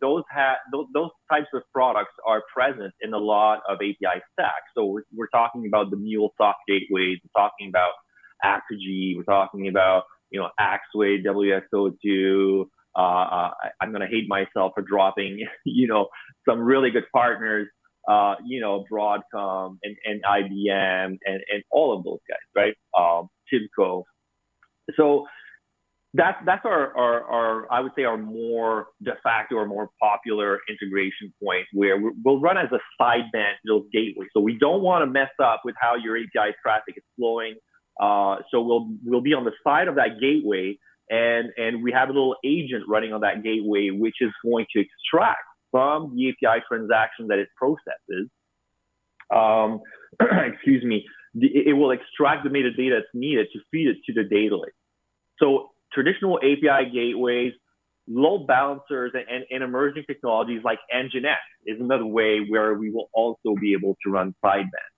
those 0.00 0.22
have 0.30 0.56
those, 0.72 0.86
those, 0.94 1.10
types 1.30 1.48
of 1.54 1.62
products 1.72 2.12
are 2.26 2.42
present 2.52 2.92
in 3.02 3.12
a 3.12 3.18
lot 3.18 3.60
of 3.68 3.76
API 3.76 4.20
stacks. 4.32 4.66
So 4.76 4.84
we're, 4.86 5.04
we're 5.14 5.28
talking 5.28 5.66
about 5.66 5.90
the 5.90 5.96
MuleSoft 5.96 6.54
gateways, 6.66 7.18
we're 7.22 7.40
talking 7.40 7.68
about 7.68 7.92
Apigee. 8.44 9.16
We're 9.16 9.24
talking 9.24 9.68
about, 9.68 10.04
you 10.30 10.40
know, 10.40 10.48
Axway, 10.60 11.24
WSO2. 11.24 12.66
Uh, 12.96 13.00
uh, 13.00 13.50
I'm 13.80 13.90
going 13.90 14.00
to 14.00 14.08
hate 14.08 14.28
myself 14.28 14.72
for 14.74 14.82
dropping, 14.82 15.46
you 15.64 15.86
know, 15.86 16.08
some 16.48 16.60
really 16.60 16.90
good 16.90 17.04
partners, 17.12 17.68
uh, 18.08 18.34
you 18.44 18.60
know, 18.60 18.84
Broadcom 18.90 19.78
and, 19.82 19.96
and 20.04 20.22
IBM 20.22 21.18
and, 21.24 21.40
and 21.52 21.62
all 21.70 21.96
of 21.96 22.04
those 22.04 22.18
guys, 22.28 22.38
right? 22.54 22.74
Um, 22.96 23.28
Tibco. 23.52 24.04
So 24.96 25.26
that's 26.14 26.38
that's 26.44 26.64
our, 26.64 26.96
our, 26.96 27.24
our, 27.24 27.72
I 27.72 27.80
would 27.80 27.92
say 27.94 28.02
our 28.02 28.18
more 28.18 28.88
de 29.02 29.12
facto 29.22 29.54
or 29.54 29.66
more 29.66 29.90
popular 30.00 30.58
integration 30.68 31.32
point 31.42 31.66
where 31.72 31.96
we 31.98 32.10
will 32.24 32.40
run 32.40 32.58
as 32.58 32.68
a 32.72 32.80
sideband 33.00 33.54
those 33.66 33.84
gateways. 33.92 34.28
So 34.32 34.40
we 34.40 34.58
don't 34.58 34.82
want 34.82 35.02
to 35.02 35.06
mess 35.06 35.30
up 35.40 35.62
with 35.64 35.76
how 35.80 35.94
your 35.94 36.16
API 36.16 36.54
traffic 36.62 36.94
is 36.96 37.04
flowing 37.16 37.54
uh, 38.00 38.36
so 38.50 38.62
we'll 38.62 38.88
we'll 39.04 39.20
be 39.20 39.34
on 39.34 39.44
the 39.44 39.52
side 39.62 39.86
of 39.86 39.96
that 39.96 40.20
gateway, 40.20 40.78
and 41.10 41.50
and 41.58 41.82
we 41.82 41.92
have 41.92 42.08
a 42.08 42.12
little 42.12 42.36
agent 42.44 42.84
running 42.88 43.12
on 43.12 43.20
that 43.20 43.42
gateway, 43.42 43.90
which 43.90 44.16
is 44.20 44.30
going 44.42 44.64
to 44.74 44.80
extract 44.80 45.42
from 45.70 46.16
the 46.16 46.30
API 46.30 46.62
transaction 46.68 47.28
that 47.28 47.38
it 47.38 47.48
processes. 47.56 48.28
Um, 49.34 49.80
excuse 50.52 50.84
me. 50.84 51.06
It 51.34 51.76
will 51.76 51.92
extract 51.92 52.42
the 52.42 52.50
metadata 52.50 52.96
that's 52.96 53.14
needed 53.14 53.46
to 53.52 53.60
feed 53.70 53.86
it 53.86 53.98
to 54.06 54.12
the 54.12 54.28
data 54.28 54.56
lake. 54.56 54.72
So 55.38 55.70
traditional 55.92 56.38
API 56.38 56.90
gateways, 56.92 57.52
load 58.08 58.48
balancers, 58.48 59.12
and, 59.14 59.44
and 59.48 59.62
emerging 59.62 60.04
technologies 60.08 60.62
like 60.64 60.78
Nginx 60.92 61.36
is 61.66 61.80
another 61.80 62.06
way 62.06 62.40
where 62.48 62.74
we 62.74 62.90
will 62.90 63.08
also 63.12 63.54
be 63.60 63.72
able 63.74 63.96
to 64.04 64.10
run 64.10 64.34
sideband. 64.44 64.90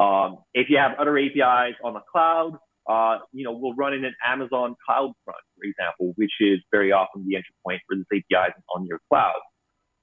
Um, 0.00 0.38
if 0.54 0.68
you 0.68 0.78
have 0.78 0.92
other 0.98 1.16
APIs 1.16 1.76
on 1.84 1.94
the 1.94 2.00
cloud, 2.10 2.58
uh, 2.88 3.18
you 3.32 3.44
know, 3.44 3.52
we'll 3.52 3.74
run 3.74 3.92
in 3.92 4.04
an 4.04 4.14
Amazon 4.26 4.74
CloudFront, 4.88 5.12
for 5.26 5.64
example, 5.64 6.14
which 6.16 6.32
is 6.40 6.58
very 6.70 6.90
often 6.90 7.24
the 7.28 7.36
entry 7.36 7.54
point 7.64 7.80
for 7.86 7.96
this 7.96 8.06
API 8.12 8.52
on 8.74 8.86
your 8.86 9.00
cloud. 9.10 9.34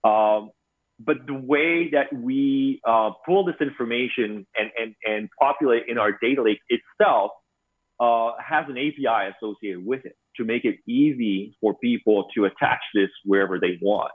Um, 0.08 0.52
but 1.00 1.18
the 1.28 1.34
way 1.34 1.89
that 1.91 2.13
we 2.13 2.80
uh, 2.88 3.12
pull 3.26 3.46
this 3.46 3.56
information 3.60 4.48
and, 4.58 4.72
and, 4.78 4.96
and 5.04 5.30
populate 5.39 5.84
in 5.88 5.98
our 5.98 6.12
data 6.22 6.41
lake 6.41 6.60
itself 6.70 7.32
uh, 8.00 8.32
has 8.46 8.65
an 8.70 8.78
API 8.78 9.34
associated 9.36 9.86
with 9.86 10.06
it 10.06 10.15
to 10.38 10.46
make 10.46 10.63
it 10.63 10.76
easy 10.88 11.58
for 11.60 11.76
people 11.76 12.28
to 12.36 12.46
attach 12.46 12.80
this 12.94 13.10
wherever 13.26 13.60
they 13.60 13.78
want. 13.82 14.12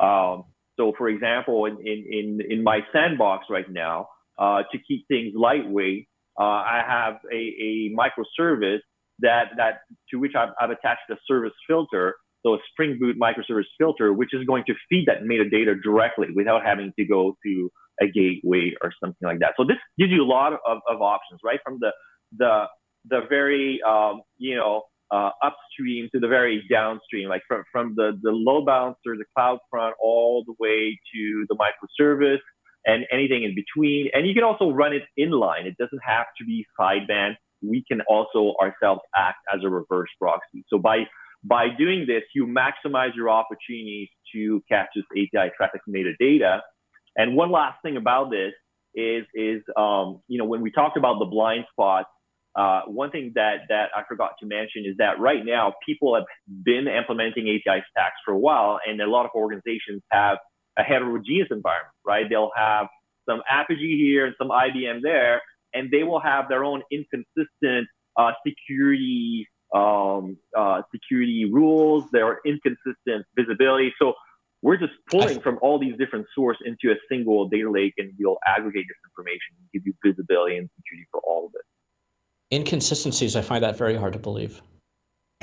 Um, 0.00 0.44
so, 0.76 0.92
for 0.98 1.08
example, 1.08 1.66
in, 1.66 1.78
in, 1.78 2.04
in, 2.10 2.40
in 2.50 2.64
my 2.64 2.80
sandbox 2.92 3.46
right 3.48 3.70
now, 3.70 4.08
uh, 4.38 4.62
to 4.72 4.78
keep 4.86 5.06
things 5.08 5.32
lightweight. 5.34 6.08
Uh, 6.38 6.42
I 6.42 6.82
have 6.86 7.14
a, 7.32 7.36
a 7.36 7.94
microservice 7.96 8.80
that 9.20 9.44
that 9.56 9.82
to 10.10 10.18
which 10.18 10.32
I've, 10.36 10.50
I've, 10.60 10.70
attached 10.70 11.08
a 11.10 11.14
service 11.28 11.52
filter, 11.68 12.16
so 12.44 12.54
a 12.54 12.58
Spring 12.70 12.98
Boot 13.00 13.16
microservice 13.18 13.64
filter, 13.78 14.12
which 14.12 14.34
is 14.34 14.44
going 14.44 14.64
to 14.66 14.74
feed 14.88 15.06
that 15.06 15.22
metadata 15.22 15.80
directly 15.82 16.28
without 16.34 16.64
having 16.64 16.92
to 16.98 17.04
go 17.04 17.36
to 17.44 17.70
a 18.00 18.06
gateway 18.06 18.72
or 18.82 18.92
something 19.02 19.26
like 19.26 19.38
that. 19.38 19.54
So 19.56 19.64
this 19.64 19.78
gives 19.98 20.10
you 20.10 20.22
a 20.22 20.26
lot 20.26 20.52
of, 20.52 20.78
of 20.88 21.00
options, 21.00 21.40
right? 21.44 21.60
From 21.64 21.78
the 21.80 21.92
the 22.36 22.64
the 23.08 23.20
very 23.28 23.80
um, 23.86 24.22
you 24.38 24.56
know 24.56 24.82
uh, 25.10 25.30
upstream 25.42 26.08
to 26.12 26.20
the 26.20 26.28
very 26.28 26.64
downstream, 26.70 27.28
like 27.28 27.42
from 27.48 27.64
from 27.70 27.94
the 27.96 28.18
the 28.22 28.30
load 28.30 28.66
balancer, 28.66 29.16
the 29.16 29.24
CloudFront, 29.36 29.92
all 30.02 30.44
the 30.46 30.54
way 30.58 30.98
to 31.14 31.46
the 31.48 31.56
microservice 31.56 32.40
and 32.86 33.04
anything 33.10 33.44
in 33.44 33.54
between. 33.54 34.08
And 34.12 34.26
you 34.26 34.34
can 34.34 34.44
also 34.44 34.70
run 34.70 34.92
it 34.92 35.02
inline. 35.18 35.64
It 35.64 35.76
doesn't 35.78 36.02
have 36.04 36.26
to 36.38 36.44
be 36.44 36.66
sideband. 36.78 37.36
We 37.62 37.82
can 37.88 38.02
also 38.02 38.54
ourselves 38.60 39.00
act 39.16 39.38
as 39.54 39.60
a 39.64 39.70
reverse 39.70 40.10
proxy. 40.20 40.64
So 40.68 40.78
by 40.78 41.04
by 41.44 41.66
doing 41.68 42.06
this, 42.06 42.22
you 42.34 42.46
maximize 42.46 43.14
your 43.14 43.28
opportunities 43.28 44.08
to 44.34 44.62
catch 44.68 44.88
this 44.96 45.04
API 45.12 45.50
traffic 45.56 45.82
metadata. 45.88 46.60
And 47.16 47.36
one 47.36 47.52
last 47.52 47.78
thing 47.82 47.96
about 47.96 48.30
this 48.30 48.52
is 48.94 49.24
is 49.34 49.62
um, 49.76 50.20
you 50.28 50.38
know 50.38 50.44
when 50.44 50.62
we 50.62 50.70
talked 50.70 50.96
about 50.96 51.18
the 51.18 51.26
blind 51.26 51.64
spots, 51.70 52.08
uh, 52.56 52.82
one 52.86 53.10
thing 53.10 53.32
that 53.34 53.62
that 53.68 53.90
I 53.94 54.02
forgot 54.08 54.32
to 54.40 54.46
mention 54.46 54.84
is 54.86 54.96
that 54.98 55.20
right 55.20 55.44
now 55.44 55.74
people 55.86 56.14
have 56.14 56.24
been 56.64 56.86
implementing 56.88 57.48
API 57.48 57.84
stacks 57.90 58.16
for 58.24 58.32
a 58.32 58.38
while, 58.38 58.80
and 58.86 59.00
a 59.00 59.06
lot 59.06 59.26
of 59.26 59.32
organizations 59.34 60.02
have 60.10 60.38
a 60.78 60.82
heterogeneous 60.82 61.48
environment, 61.50 61.94
right? 62.04 62.26
They'll 62.28 62.50
have 62.56 62.86
some 63.28 63.42
Apigee 63.50 63.96
here 63.96 64.26
and 64.26 64.34
some 64.38 64.48
IBM 64.48 65.02
there, 65.02 65.40
and 65.72 65.90
they 65.90 66.02
will 66.02 66.20
have 66.20 66.48
their 66.48 66.64
own 66.64 66.82
inconsistent 66.90 67.88
uh, 68.16 68.32
security 68.46 69.46
um, 69.74 70.38
uh, 70.56 70.82
security 70.92 71.44
rules. 71.50 72.04
There 72.12 72.26
are 72.26 72.40
inconsistent 72.46 73.26
visibility. 73.36 73.92
So 74.00 74.14
we're 74.62 74.78
just 74.78 74.92
pulling 75.10 75.40
from 75.40 75.58
all 75.60 75.78
these 75.78 75.96
different 75.98 76.26
sources 76.34 76.62
into 76.64 76.94
a 76.94 76.96
single 77.10 77.48
data 77.48 77.70
lake, 77.70 77.94
and 77.98 78.12
we'll 78.18 78.38
aggregate 78.46 78.86
this 78.88 78.96
information 79.10 79.56
and 79.58 79.68
give 79.74 79.82
you 79.84 79.92
visibility 80.02 80.56
and 80.56 80.70
security 80.76 81.06
for 81.10 81.20
all 81.26 81.46
of 81.46 81.52
it. 81.54 82.56
Inconsistencies, 82.56 83.36
I 83.36 83.42
find 83.42 83.64
that 83.64 83.76
very 83.76 83.96
hard 83.96 84.14
to 84.14 84.18
believe. 84.18 84.62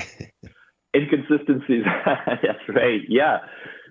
Inconsistencies, 0.96 1.84
that's 2.06 2.68
right. 2.68 3.00
Yeah, 3.08 3.38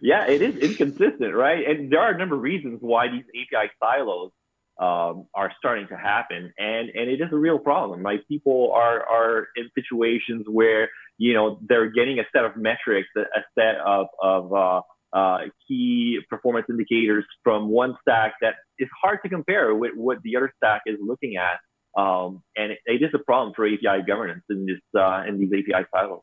yeah, 0.01 0.27
it 0.27 0.41
is 0.41 0.57
inconsistent, 0.57 1.33
right? 1.33 1.65
And 1.67 1.91
there 1.91 1.99
are 1.99 2.11
a 2.11 2.17
number 2.17 2.35
of 2.35 2.41
reasons 2.41 2.79
why 2.81 3.07
these 3.07 3.23
API 3.29 3.71
silos 3.79 4.31
um, 4.79 5.27
are 5.35 5.51
starting 5.57 5.87
to 5.89 5.97
happen, 5.97 6.53
and 6.57 6.89
and 6.89 7.09
it 7.09 7.21
is 7.21 7.29
a 7.31 7.35
real 7.35 7.59
problem. 7.59 8.03
Like 8.03 8.27
people 8.27 8.71
are 8.73 9.03
are 9.07 9.47
in 9.55 9.69
situations 9.75 10.45
where 10.47 10.89
you 11.17 11.33
know 11.33 11.59
they're 11.67 11.91
getting 11.91 12.19
a 12.19 12.23
set 12.35 12.45
of 12.45 12.55
metrics, 12.55 13.09
a, 13.17 13.41
set 13.57 13.75
of 13.85 14.07
of 14.21 14.53
uh, 14.53 14.81
uh, 15.13 15.39
key 15.67 16.19
performance 16.29 16.65
indicators 16.69 17.25
from 17.43 17.69
one 17.69 17.95
stack 18.01 18.33
that 18.41 18.55
is 18.79 18.89
hard 19.01 19.19
to 19.23 19.29
compare 19.29 19.75
with 19.75 19.91
what 19.95 20.17
the 20.23 20.35
other 20.35 20.51
stack 20.57 20.81
is 20.85 20.97
looking 21.01 21.35
at. 21.35 21.59
Um, 22.01 22.41
and 22.55 22.71
it, 22.71 22.79
it 22.85 23.03
is 23.03 23.09
a 23.13 23.19
problem 23.19 23.53
for 23.55 23.65
API 23.67 24.03
governance 24.07 24.43
in 24.49 24.65
this 24.65 24.79
uh, 24.99 25.23
in 25.27 25.39
these 25.39 25.49
API 25.51 25.85
silos. 25.93 26.21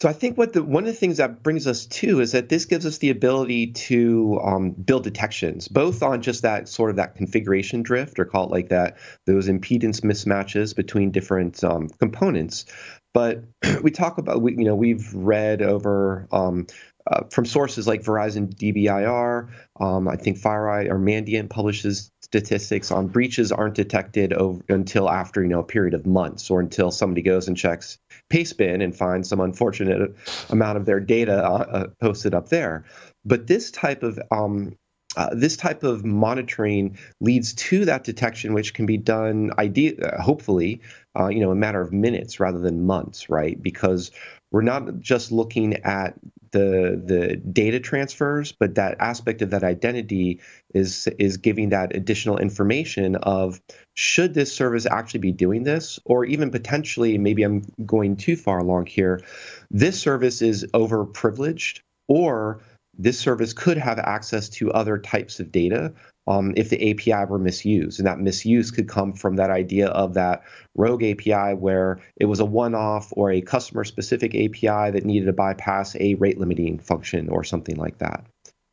So 0.00 0.08
I 0.08 0.12
think 0.12 0.38
what 0.38 0.52
the 0.52 0.62
one 0.62 0.84
of 0.84 0.86
the 0.86 0.98
things 0.98 1.18
that 1.18 1.42
brings 1.42 1.66
us 1.66 1.86
to 1.86 2.20
is 2.20 2.32
that 2.32 2.48
this 2.48 2.64
gives 2.64 2.86
us 2.86 2.98
the 2.98 3.10
ability 3.10 3.72
to 3.72 4.40
um, 4.42 4.70
build 4.70 5.04
detections, 5.04 5.68
both 5.68 6.02
on 6.02 6.22
just 6.22 6.42
that 6.42 6.68
sort 6.68 6.90
of 6.90 6.96
that 6.96 7.16
configuration 7.16 7.82
drift, 7.82 8.18
or 8.18 8.24
call 8.24 8.46
it 8.46 8.50
like 8.50 8.68
that, 8.70 8.98
those 9.26 9.48
impedance 9.48 10.00
mismatches 10.00 10.74
between 10.74 11.10
different 11.10 11.62
um, 11.64 11.88
components. 11.88 12.66
But 13.12 13.44
we 13.82 13.90
talk 13.90 14.18
about, 14.18 14.40
we, 14.40 14.52
you 14.52 14.64
know, 14.64 14.76
we've 14.76 15.12
read 15.14 15.62
over 15.62 16.28
um, 16.32 16.66
uh, 17.06 17.24
from 17.30 17.44
sources 17.44 17.86
like 17.86 18.02
Verizon 18.02 18.54
DBIR. 18.54 19.50
Um, 19.80 20.08
I 20.08 20.16
think 20.16 20.38
FireEye 20.38 20.90
or 20.90 20.98
Mandiant 20.98 21.50
publishes 21.50 22.10
statistics 22.22 22.90
on 22.90 23.08
breaches 23.08 23.50
aren't 23.50 23.74
detected 23.74 24.32
over, 24.32 24.62
until 24.68 25.10
after 25.10 25.42
you 25.42 25.48
know 25.48 25.60
a 25.60 25.64
period 25.64 25.94
of 25.94 26.06
months 26.06 26.50
or 26.50 26.60
until 26.60 26.90
somebody 26.90 27.22
goes 27.22 27.48
and 27.48 27.56
checks 27.56 27.98
Pastebin 28.30 28.82
and 28.82 28.96
find 28.96 29.26
some 29.26 29.40
unfortunate 29.40 30.14
amount 30.48 30.78
of 30.78 30.86
their 30.86 31.00
data 31.00 31.44
uh, 31.44 31.66
uh, 31.70 31.86
posted 32.00 32.34
up 32.34 32.48
there. 32.48 32.84
But 33.24 33.46
this 33.46 33.70
type 33.70 34.02
of 34.02 34.18
um, 34.30 34.76
uh, 35.16 35.30
this 35.34 35.56
type 35.56 35.82
of 35.82 36.04
monitoring 36.04 36.96
leads 37.20 37.52
to 37.54 37.84
that 37.84 38.04
detection, 38.04 38.54
which 38.54 38.74
can 38.74 38.86
be 38.86 38.96
done, 38.96 39.50
ide- 39.58 40.00
uh, 40.00 40.22
hopefully, 40.22 40.80
uh, 41.18 41.26
you 41.28 41.40
know, 41.40 41.50
a 41.50 41.56
matter 41.56 41.80
of 41.80 41.92
minutes 41.92 42.38
rather 42.38 42.60
than 42.60 42.86
months, 42.86 43.28
right? 43.28 43.60
Because 43.60 44.12
we're 44.50 44.62
not 44.62 44.98
just 45.00 45.32
looking 45.32 45.74
at 45.84 46.14
the 46.52 47.00
the 47.04 47.36
data 47.36 47.78
transfers, 47.78 48.52
but 48.52 48.74
that 48.74 48.96
aspect 49.00 49.42
of 49.42 49.50
that 49.50 49.62
identity 49.62 50.40
is 50.74 51.06
is 51.18 51.36
giving 51.36 51.68
that 51.68 51.94
additional 51.94 52.38
information 52.38 53.16
of 53.16 53.60
should 53.94 54.34
this 54.34 54.52
service 54.52 54.86
actually 54.86 55.20
be 55.20 55.32
doing 55.32 55.62
this, 55.62 56.00
or 56.04 56.24
even 56.24 56.50
potentially 56.50 57.18
maybe 57.18 57.42
I'm 57.42 57.62
going 57.86 58.16
too 58.16 58.36
far 58.36 58.58
along 58.58 58.86
here. 58.86 59.22
This 59.70 60.00
service 60.00 60.42
is 60.42 60.66
over 60.74 61.04
privileged, 61.04 61.82
or 62.08 62.60
this 62.98 63.18
service 63.18 63.52
could 63.52 63.76
have 63.76 63.98
access 63.98 64.48
to 64.48 64.72
other 64.72 64.98
types 64.98 65.38
of 65.40 65.52
data 65.52 65.92
um, 66.30 66.54
if 66.56 66.70
the 66.70 66.90
API 66.90 67.28
were 67.28 67.40
misused. 67.40 67.98
And 67.98 68.06
that 68.06 68.20
misuse 68.20 68.70
could 68.70 68.88
come 68.88 69.12
from 69.12 69.36
that 69.36 69.50
idea 69.50 69.88
of 69.88 70.14
that 70.14 70.44
rogue 70.76 71.02
API 71.02 71.54
where 71.54 72.00
it 72.16 72.26
was 72.26 72.38
a 72.38 72.44
one 72.44 72.76
off 72.76 73.12
or 73.16 73.32
a 73.32 73.40
customer 73.40 73.82
specific 73.82 74.32
API 74.34 74.92
that 74.92 75.04
needed 75.04 75.26
to 75.26 75.32
bypass 75.32 75.96
a 75.96 76.14
rate 76.14 76.38
limiting 76.38 76.78
function 76.78 77.28
or 77.28 77.42
something 77.42 77.76
like 77.76 77.98
that. 77.98 78.24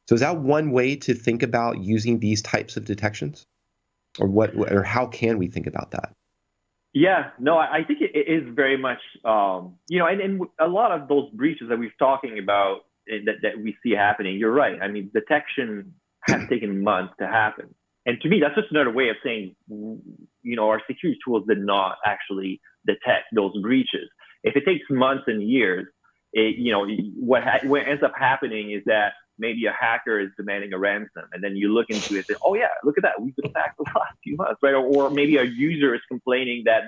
So, 0.07 0.13
is 0.13 0.21
that 0.21 0.37
one 0.37 0.71
way 0.71 0.95
to 0.97 1.15
think 1.15 1.41
about 1.41 1.79
using 1.79 2.19
these 2.19 2.43
types 2.43 2.77
of 2.77 2.85
detections? 2.85 3.45
Or 4.19 4.27
what, 4.27 4.55
or 4.55 4.83
how 4.83 5.07
can 5.07 5.37
we 5.37 5.47
think 5.47 5.67
about 5.67 5.91
that? 5.91 6.13
Yeah, 6.93 7.31
no, 7.39 7.57
I 7.57 7.83
think 7.85 7.99
it 8.01 8.27
is 8.27 8.43
very 8.55 8.77
much, 8.77 8.99
um, 9.25 9.75
you 9.87 9.99
know, 9.99 10.07
and, 10.07 10.21
and 10.21 10.41
a 10.59 10.67
lot 10.67 10.91
of 10.91 11.07
those 11.07 11.29
breaches 11.31 11.69
that 11.69 11.77
we're 11.77 11.91
talking 11.99 12.39
about 12.39 12.85
that, 13.07 13.35
that 13.41 13.59
we 13.61 13.75
see 13.83 13.91
happening, 13.91 14.37
you're 14.37 14.53
right. 14.53 14.79
I 14.81 14.87
mean, 14.87 15.11
detection 15.13 15.93
has 16.27 16.41
taken 16.49 16.83
months 16.83 17.13
to 17.19 17.27
happen. 17.27 17.73
And 18.05 18.19
to 18.21 18.29
me, 18.29 18.39
that's 18.39 18.55
just 18.55 18.71
another 18.71 18.91
way 18.91 19.09
of 19.09 19.17
saying, 19.23 19.55
you 19.67 20.55
know, 20.55 20.69
our 20.69 20.81
security 20.89 21.19
tools 21.25 21.43
did 21.47 21.59
not 21.59 21.97
actually 22.05 22.61
detect 22.85 23.25
those 23.35 23.51
breaches. 23.61 24.09
If 24.43 24.55
it 24.55 24.63
takes 24.65 24.85
months 24.89 25.25
and 25.27 25.43
years, 25.43 25.87
it, 26.31 26.55
you 26.57 26.71
know, 26.71 26.87
what, 27.19 27.43
ha- 27.43 27.67
what 27.67 27.87
ends 27.87 28.03
up 28.03 28.13
happening 28.17 28.71
is 28.71 28.81
that 28.85 29.13
maybe 29.37 29.65
a 29.65 29.73
hacker 29.77 30.19
is 30.19 30.29
demanding 30.37 30.73
a 30.73 30.79
ransom, 30.79 31.23
and 31.33 31.43
then 31.43 31.55
you 31.55 31.73
look 31.73 31.87
into 31.89 32.15
it 32.15 32.17
and 32.17 32.25
say, 32.25 32.35
oh 32.43 32.55
yeah, 32.55 32.69
look 32.83 32.97
at 32.97 33.03
that, 33.03 33.21
we've 33.21 33.35
been 33.35 33.51
hacked 33.55 33.77
the 33.77 33.83
last 33.95 34.13
few 34.23 34.35
months, 34.37 34.59
right? 34.63 34.73
Or, 34.73 34.85
or 34.85 35.09
maybe 35.09 35.37
a 35.37 35.43
user 35.43 35.93
is 35.93 36.01
complaining 36.07 36.63
that 36.65 36.83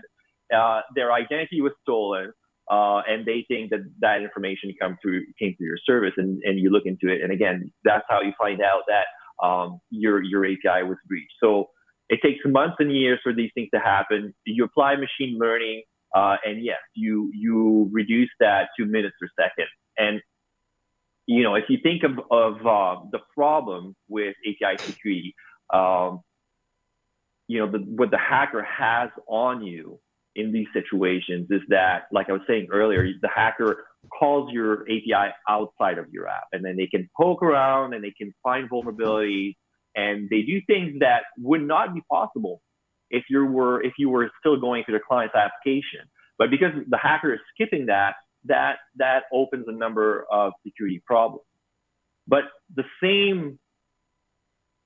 uh, 0.56 0.82
their 0.96 1.12
identity 1.12 1.62
was 1.62 1.74
stolen, 1.82 2.32
uh, 2.72 3.02
and 3.08 3.26
they 3.26 3.46
think 3.48 3.72
that 3.72 3.82
that 4.00 4.22
information 4.22 4.74
come 4.80 4.98
through 5.02 5.26
came 5.38 5.56
through 5.58 5.68
your 5.68 5.80
service, 5.86 6.14
and, 6.18 6.42
and 6.44 6.60
you 6.60 6.70
look 6.70 6.84
into 6.86 7.14
it, 7.14 7.22
and 7.22 7.32
again, 7.32 7.72
that's 7.84 8.06
how 8.10 8.22
you 8.22 8.34
find 8.40 8.62
out 8.62 8.84
that 8.88 9.06
um, 9.44 9.80
your 9.90 10.24
your 10.24 10.46
API 10.46 10.84
was 10.84 10.98
breached. 11.08 11.34
So 11.42 11.70
it 12.10 12.20
takes 12.24 12.40
months 12.46 12.78
and 12.80 12.92
years 12.92 13.20
for 13.24 13.34
these 13.34 13.52
things 13.54 13.70
to 13.74 13.80
happen. 13.80 14.34
You 14.46 14.64
apply 14.66 14.96
machine 14.96 15.38
learning, 15.40 15.84
uh, 16.16 16.38
and 16.46 16.64
yes, 16.64 16.80
you 16.96 17.32
you 17.34 17.90
reduce 17.92 18.30
that 18.40 18.70
to 18.78 18.86
minutes 18.86 19.16
per 19.20 19.28
second. 19.40 19.68
And 19.98 20.22
you 21.28 21.44
know, 21.44 21.56
if 21.56 21.66
you 21.70 21.78
think 21.82 22.04
of 22.04 22.20
of 22.32 22.66
uh, 22.66 23.02
the 23.12 23.20
problem 23.36 23.96
with 24.08 24.36
API 24.48 24.78
security, 24.78 25.36
um, 25.72 26.22
you 27.48 27.60
know, 27.60 27.72
the, 27.72 27.80
what 27.80 28.12
the 28.12 28.18
hacker 28.18 28.64
has 28.64 29.10
on 29.28 29.64
you 29.64 30.00
in 30.40 30.52
these 30.52 30.68
situations 30.74 31.48
is 31.50 31.62
that, 31.70 32.04
like 32.12 32.30
I 32.30 32.34
was 32.34 32.42
saying 32.48 32.68
earlier, 32.72 33.06
the 33.22 33.30
hacker 33.34 33.86
calls 34.18 34.52
your 34.52 34.84
API 34.84 35.34
outside 35.48 35.98
of 35.98 36.06
your 36.12 36.28
app, 36.28 36.46
and 36.54 36.64
then 36.64 36.78
they 36.78 36.88
can 36.88 37.10
poke 37.20 37.44
around 37.44 37.94
and 37.94 38.04
they 38.04 38.14
can 38.18 38.34
find 38.42 38.70
vulnerabilities, 38.70 39.56
and 39.96 40.30
they 40.30 40.42
do 40.42 40.62
things 40.68 41.00
that 41.00 41.24
would 41.38 41.62
not 41.62 41.94
be 41.94 42.02
possible 42.10 42.62
if 43.10 43.24
you 43.30 43.46
were 43.46 43.82
if 43.84 43.94
you 43.98 44.10
were 44.10 44.32
still 44.40 44.60
going 44.60 44.84
through 44.84 44.98
the 44.98 45.04
client's 45.06 45.36
application. 45.36 46.02
But 46.38 46.50
because 46.50 46.72
the 46.88 46.98
hacker 46.98 47.34
is 47.34 47.40
skipping 47.54 47.88
that, 47.88 48.14
that 48.46 48.78
that 48.96 49.24
opens 49.34 49.66
a 49.68 49.74
number 49.74 50.26
of 50.32 50.54
security 50.66 51.02
problems. 51.06 51.46
But 52.28 52.44
the 52.74 52.84
same 53.04 53.60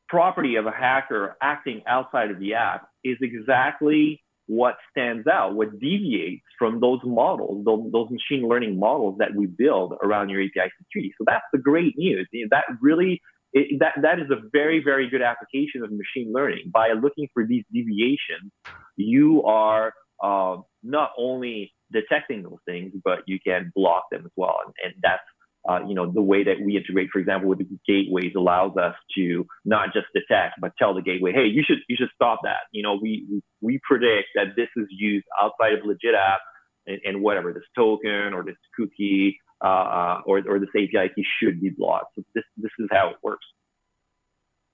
property 0.08 0.56
of 0.56 0.66
a 0.66 0.72
hacker 0.72 1.36
acting 1.42 1.84
outside 1.86 2.32
of 2.32 2.40
the 2.40 2.56
app 2.56 2.88
is 3.04 3.18
exactly 3.22 4.23
what 4.48 4.76
stands 4.92 5.28
out, 5.28 5.56
what 5.56 5.80
deviates 5.80 6.44
from 6.60 6.80
those 6.80 7.00
models, 7.04 7.64
those, 7.66 7.92
those, 7.92 8.10
machine 8.10 8.48
learning 8.48 8.78
models 8.78 9.16
that 9.20 9.34
we 9.36 9.46
build 9.46 9.94
around 10.04 10.30
your 10.30 10.42
API 10.42 10.72
security. 10.82 11.14
So 11.18 11.24
that's 11.26 11.46
the 11.54 11.60
great 11.60 11.94
news. 11.98 12.28
That 12.52 12.66
really, 12.82 13.22
it, 13.54 13.80
that, 13.80 13.94
that 14.02 14.20
is 14.20 14.30
a 14.32 14.42
very, 14.52 14.84
very 14.84 15.10
good 15.10 15.22
application 15.22 15.84
of 15.84 15.92
machine 15.92 16.34
learning. 16.34 16.72
By 16.74 16.90
looking 16.94 17.28
for 17.34 17.46
these 17.46 17.64
deviations, 17.74 18.52
you 18.98 19.44
are 19.44 19.94
uh, 20.22 20.58
not 20.84 21.12
only 21.18 21.74
detecting 21.92 22.44
those 22.44 22.60
things, 22.66 22.94
but 23.04 23.20
you 23.28 23.40
can 23.46 23.72
block 23.76 24.04
them 24.12 24.24
as 24.26 24.32
well. 24.36 24.58
And, 24.66 24.74
and 24.84 24.94
that's 25.02 25.22
uh, 25.70 25.80
you 25.88 25.96
know, 25.96 26.12
the 26.12 26.22
way 26.22 26.44
that 26.44 26.58
we 26.64 26.76
integrate, 26.76 27.10
for 27.12 27.20
example, 27.20 27.48
with 27.48 27.60
the 27.60 27.68
gateways 27.88 28.34
allows 28.36 28.76
us 28.76 28.96
to 29.16 29.46
not 29.64 29.94
just 29.94 30.08
detect, 30.14 30.56
but 30.60 30.72
tell 30.78 30.94
the 30.94 31.02
gateway, 31.02 31.32
hey, 31.32 31.46
you 31.46 31.64
should 31.66 31.80
you 31.88 31.96
should 31.98 32.10
stop 32.14 32.40
that. 32.44 32.68
You 32.72 32.84
know, 32.84 33.00
we 33.02 33.42
we 33.62 33.80
predict 33.88 34.30
that 34.36 34.56
this 34.58 34.68
is 34.76 34.88
used 34.90 35.26
outside 35.42 35.74
of 35.74 35.86
legit 35.86 36.16
app 36.16 36.40
and, 36.86 37.00
and 37.06 37.22
whatever 37.22 37.54
this 37.54 37.64
token 37.76 38.34
or 38.34 38.44
this 38.44 38.58
cookie 38.76 39.40
uh, 39.64 40.20
or 40.26 40.42
or 40.48 40.60
this 40.60 40.70
API 40.76 41.12
key 41.16 41.26
should 41.42 41.62
be 41.62 41.70
blocked. 41.70 42.16
So 42.16 42.24
this 42.36 42.44
this 42.58 42.72
is 42.80 42.90
how 42.92 43.10
it 43.10 43.18
works. 43.24 43.46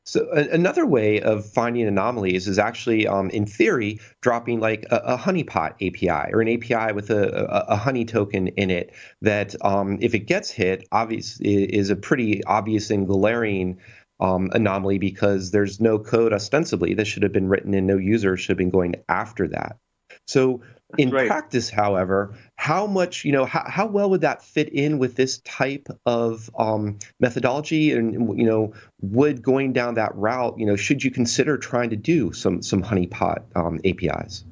So 0.09 0.27
a- 0.33 0.49
another 0.49 0.87
way 0.87 1.21
of 1.21 1.45
finding 1.45 1.87
anomalies 1.87 2.47
is 2.47 2.57
actually, 2.57 3.07
um, 3.07 3.29
in 3.29 3.45
theory, 3.45 3.99
dropping 4.21 4.59
like 4.59 4.85
a, 4.89 4.97
a 4.97 5.17
honeypot 5.17 5.73
API 5.75 6.33
or 6.33 6.41
an 6.41 6.49
API 6.49 6.93
with 6.93 7.11
a, 7.11 7.45
a, 7.45 7.73
a 7.73 7.75
honey 7.75 8.05
token 8.05 8.47
in 8.47 8.71
it 8.71 8.91
that, 9.21 9.53
um, 9.63 9.99
if 10.01 10.15
it 10.15 10.25
gets 10.25 10.49
hit, 10.49 10.87
obviously 10.91 11.63
is 11.63 11.91
a 11.91 11.95
pretty 11.95 12.43
obvious 12.45 12.89
and 12.89 13.05
glaring 13.07 13.77
um, 14.19 14.49
anomaly 14.53 14.97
because 14.97 15.51
there's 15.51 15.79
no 15.79 15.99
code 15.99 16.33
ostensibly 16.33 16.95
that 16.95 17.05
should 17.05 17.23
have 17.23 17.31
been 17.31 17.47
written 17.47 17.75
and 17.75 17.85
no 17.85 17.97
user 17.97 18.35
should 18.35 18.49
have 18.49 18.57
been 18.57 18.71
going 18.71 18.95
after 19.07 19.47
that. 19.49 19.77
So 20.25 20.61
in 20.97 21.11
right. 21.11 21.27
practice, 21.27 21.69
however, 21.69 22.35
how 22.55 22.87
much, 22.87 23.23
you 23.23 23.31
know, 23.31 23.45
how, 23.45 23.63
how 23.67 23.85
well 23.85 24.09
would 24.09 24.21
that 24.21 24.43
fit 24.43 24.69
in 24.69 24.97
with 24.97 25.15
this 25.15 25.37
type 25.39 25.87
of 26.05 26.49
um, 26.57 26.97
methodology? 27.19 27.91
And, 27.91 28.37
you 28.39 28.45
know, 28.45 28.73
would 29.01 29.43
going 29.43 29.73
down 29.73 29.95
that 29.95 30.15
route, 30.15 30.55
you 30.57 30.65
know, 30.65 30.75
should 30.75 31.03
you 31.03 31.11
consider 31.11 31.57
trying 31.57 31.91
to 31.91 31.95
do 31.95 32.33
some 32.33 32.63
some 32.63 32.81
honeypot 32.81 33.43
um, 33.55 33.79
APIs? 33.85 34.43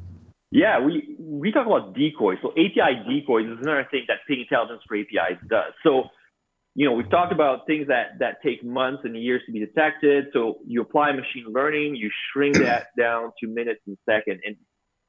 Yeah, 0.51 0.79
we 0.79 1.15
we 1.19 1.51
talk 1.51 1.65
about 1.65 1.95
decoys. 1.95 2.37
So 2.41 2.51
API 2.51 3.03
decoys 3.09 3.47
is 3.47 3.57
another 3.61 3.87
thing 3.89 4.05
that 4.07 4.19
Ping 4.27 4.41
Intelligence 4.41 4.81
for 4.87 4.95
APIs 4.95 5.41
does. 5.49 5.73
So, 5.83 6.03
you 6.75 6.85
know, 6.85 6.93
we've 6.93 7.09
talked 7.09 7.33
about 7.33 7.65
things 7.65 7.87
that 7.87 8.19
that 8.19 8.41
take 8.43 8.63
months 8.63 9.01
and 9.03 9.15
years 9.21 9.41
to 9.47 9.51
be 9.51 9.59
detected. 9.59 10.27
So 10.33 10.59
you 10.65 10.81
apply 10.81 11.11
machine 11.13 11.47
learning, 11.47 11.95
you 11.95 12.11
shrink 12.31 12.57
that 12.59 12.87
down 12.97 13.31
to 13.41 13.47
minutes 13.47 13.81
and 13.87 13.97
seconds, 14.07 14.39
and 14.45 14.55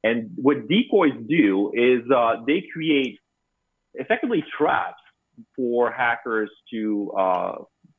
and 0.04 0.30
what 0.36 0.68
decoys 0.68 1.12
do 1.28 1.72
is 1.74 2.02
uh, 2.14 2.36
they 2.46 2.64
create 2.72 3.18
effectively 3.94 4.44
traps 4.56 5.00
for 5.56 5.90
hackers 5.90 6.50
to, 6.72 7.12
uh, 7.18 7.52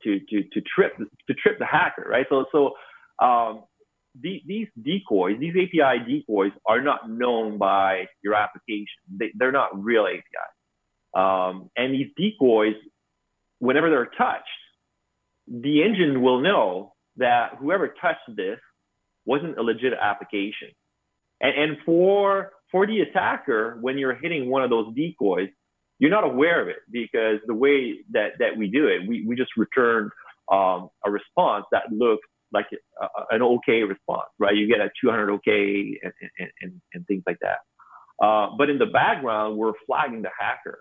to, 0.04 0.20
to, 0.30 0.44
to, 0.54 0.62
trip, 0.62 0.98
to 0.98 1.34
trip 1.34 1.60
the 1.60 1.66
hacker, 1.66 2.08
right? 2.10 2.26
So, 2.30 2.46
so 2.52 2.72
um, 3.26 3.64
the, 4.20 4.42
these 4.46 4.68
decoys, 4.82 5.38
these 5.40 5.54
API 5.54 6.04
decoys 6.08 6.52
are 6.66 6.82
not 6.82 7.10
known 7.10 7.58
by 7.58 8.06
your 8.24 8.34
application. 8.34 8.88
They, 9.18 9.32
they're 9.36 9.52
not 9.52 9.70
real 9.82 10.06
APIs. 10.06 10.56
Um, 11.14 11.70
and 11.76 11.94
these 11.94 12.08
decoys, 12.18 12.76
whenever 13.60 13.90
they're 13.90 14.12
touched, 14.18 14.46
the 15.48 15.84
engine 15.84 16.22
will 16.22 16.42
know 16.42 16.94
that 17.18 17.56
whoever 17.60 17.94
touched 18.02 18.20
this 18.36 18.60
wasn't 19.26 19.58
a 19.58 19.62
legit 19.62 19.94
application. 20.00 20.70
And, 21.42 21.54
and 21.58 21.78
for 21.86 22.52
for 22.72 22.86
the 22.86 23.02
attacker, 23.02 23.78
when 23.82 23.98
you're 23.98 24.16
hitting 24.16 24.50
one 24.50 24.64
of 24.64 24.70
those 24.70 24.94
decoys, 24.94 25.50
you're 25.98 26.10
not 26.10 26.24
aware 26.24 26.62
of 26.62 26.68
it 26.68 26.78
because 26.92 27.40
the 27.46 27.54
way 27.54 28.00
that, 28.12 28.34
that 28.40 28.56
we 28.58 28.68
do 28.68 28.88
it, 28.88 29.08
we, 29.08 29.26
we 29.26 29.36
just 29.36 29.52
return 29.58 30.10
um, 30.52 30.90
a 31.06 31.12
response 31.12 31.66
that 31.72 31.92
looks 31.92 32.26
like 32.52 32.68
a, 33.02 33.08
an 33.32 33.42
okay 33.42 33.84
response, 33.84 34.30
right? 34.40 34.56
You 34.56 34.68
get 34.68 34.80
a 34.80 34.90
200 35.04 35.32
okay 35.34 36.00
and, 36.02 36.14
and, 36.40 36.52
and, 36.62 36.82
and 36.94 37.08
things 37.08 37.24
like 37.28 37.38
that. 37.42 37.60
Uh, 38.26 38.52
but 38.58 38.70
in 38.70 38.78
the 38.78 38.86
background, 38.86 39.58
we're 39.58 39.74
flagging 39.86 40.22
the 40.22 40.30
hacker. 40.38 40.80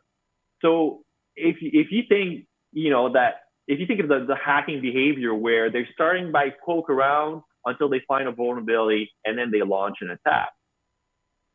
So 0.62 1.02
if, 1.36 1.56
if 1.60 1.88
you 1.90 2.02
think, 2.08 2.46
you 2.72 2.90
know, 2.90 3.12
that 3.12 3.42
if 3.66 3.80
you 3.80 3.86
think 3.86 4.00
of 4.00 4.08
the, 4.08 4.24
the 4.26 4.36
hacking 4.36 4.80
behavior 4.80 5.34
where 5.34 5.70
they're 5.70 5.88
starting 5.92 6.32
by 6.32 6.48
poke 6.64 6.90
around 6.90 7.42
until 7.68 7.88
they 7.88 8.02
find 8.06 8.28
a 8.28 8.32
vulnerability 8.32 9.10
and 9.24 9.38
then 9.38 9.50
they 9.50 9.62
launch 9.62 9.96
an 10.00 10.10
attack. 10.10 10.50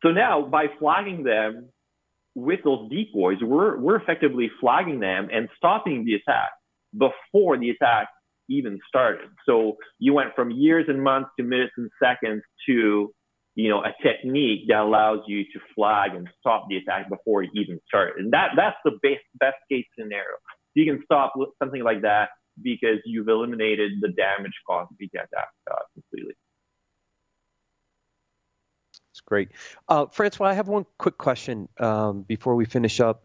So 0.04 0.12
now 0.12 0.41
by 0.41 0.67
flagging 0.80 1.23
them 1.23 1.69
with 2.36 2.60
those 2.63 2.89
decoys, 2.89 3.38
we're, 3.41 3.78
we're 3.78 3.95
effectively 3.95 4.52
flagging 4.60 4.99
them 4.99 5.30
and 5.32 5.49
stopping 5.58 6.06
the 6.06 6.15
attack 6.15 6.49
before 6.97 7.58
the 7.58 7.69
attack 7.69 8.08
even 8.49 8.80
started. 8.88 9.30
So 9.45 9.78
you 9.99 10.13
went 10.13 10.36
from 10.36 10.52
years 10.52 10.86
and 10.88 11.02
months 11.02 11.30
to 11.39 11.45
minutes 11.45 11.73
and 11.78 11.89
seconds 12.02 12.43
to, 12.67 13.13
you 13.56 13.69
know, 13.69 13.84
a 13.84 13.93
technique 14.02 14.65
that 14.67 14.82
allows 14.82 15.19
you 15.28 15.43
to 15.45 15.60
flag 15.76 16.13
and 16.15 16.28
stop 16.39 16.65
the 16.69 16.78
attack 16.78 17.10
before 17.10 17.43
it 17.43 17.49
even 17.56 17.80
started. 17.88 18.23
And 18.23 18.34
that, 18.34 18.52
that's 18.58 18.78
the 18.84 18.91
best, 19.02 19.23
best 19.39 19.58
case 19.71 19.86
scenario. 19.97 20.36
You 20.73 20.86
can 20.91 21.02
stop 21.06 21.34
something 21.60 21.84
like 21.84 22.02
that 22.02 22.30
because 22.62 23.00
you've 23.06 23.28
eliminated 23.28 23.94
the 24.02 24.10
damage 24.10 24.54
caused 24.68 24.89
by 24.92 25.08
the 25.12 25.20
attack 25.20 25.50
uh, 25.70 25.76
completely. 25.94 26.36
That's 29.12 29.22
great. 29.22 29.50
Uh, 29.88 30.08
Francois, 30.08 30.48
I 30.48 30.54
have 30.54 30.68
one 30.68 30.86
quick 30.98 31.18
question 31.18 31.70
um, 31.80 32.24
before 32.24 32.56
we 32.56 32.66
finish 32.66 33.00
up. 33.00 33.24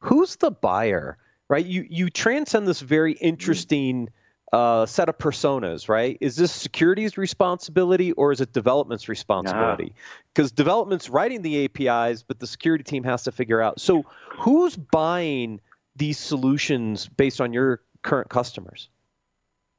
Who's 0.00 0.36
the 0.36 0.50
buyer, 0.50 1.16
right? 1.48 1.64
You 1.64 1.86
you 1.88 2.10
transcend 2.10 2.68
this 2.68 2.80
very 2.80 3.12
interesting 3.12 4.10
uh, 4.54 4.86
set 4.86 5.08
of 5.08 5.18
personas, 5.18 5.88
right? 5.88 6.16
Is 6.20 6.36
this 6.36 6.52
security's 6.52 7.18
responsibility 7.18 8.12
or 8.12 8.30
is 8.30 8.40
it 8.40 8.52
development's 8.52 9.08
responsibility? 9.08 9.94
Because 10.32 10.52
nah. 10.52 10.56
development's 10.56 11.10
writing 11.10 11.42
the 11.42 11.64
APIs, 11.64 12.22
but 12.22 12.38
the 12.38 12.46
security 12.46 12.84
team 12.84 13.02
has 13.02 13.24
to 13.24 13.32
figure 13.32 13.60
out. 13.60 13.80
So 13.80 14.04
who's 14.38 14.76
buying 14.76 15.60
these 15.96 16.18
solutions 16.18 17.08
based 17.08 17.40
on 17.40 17.52
your 17.52 17.80
current 18.04 18.28
customers? 18.28 18.88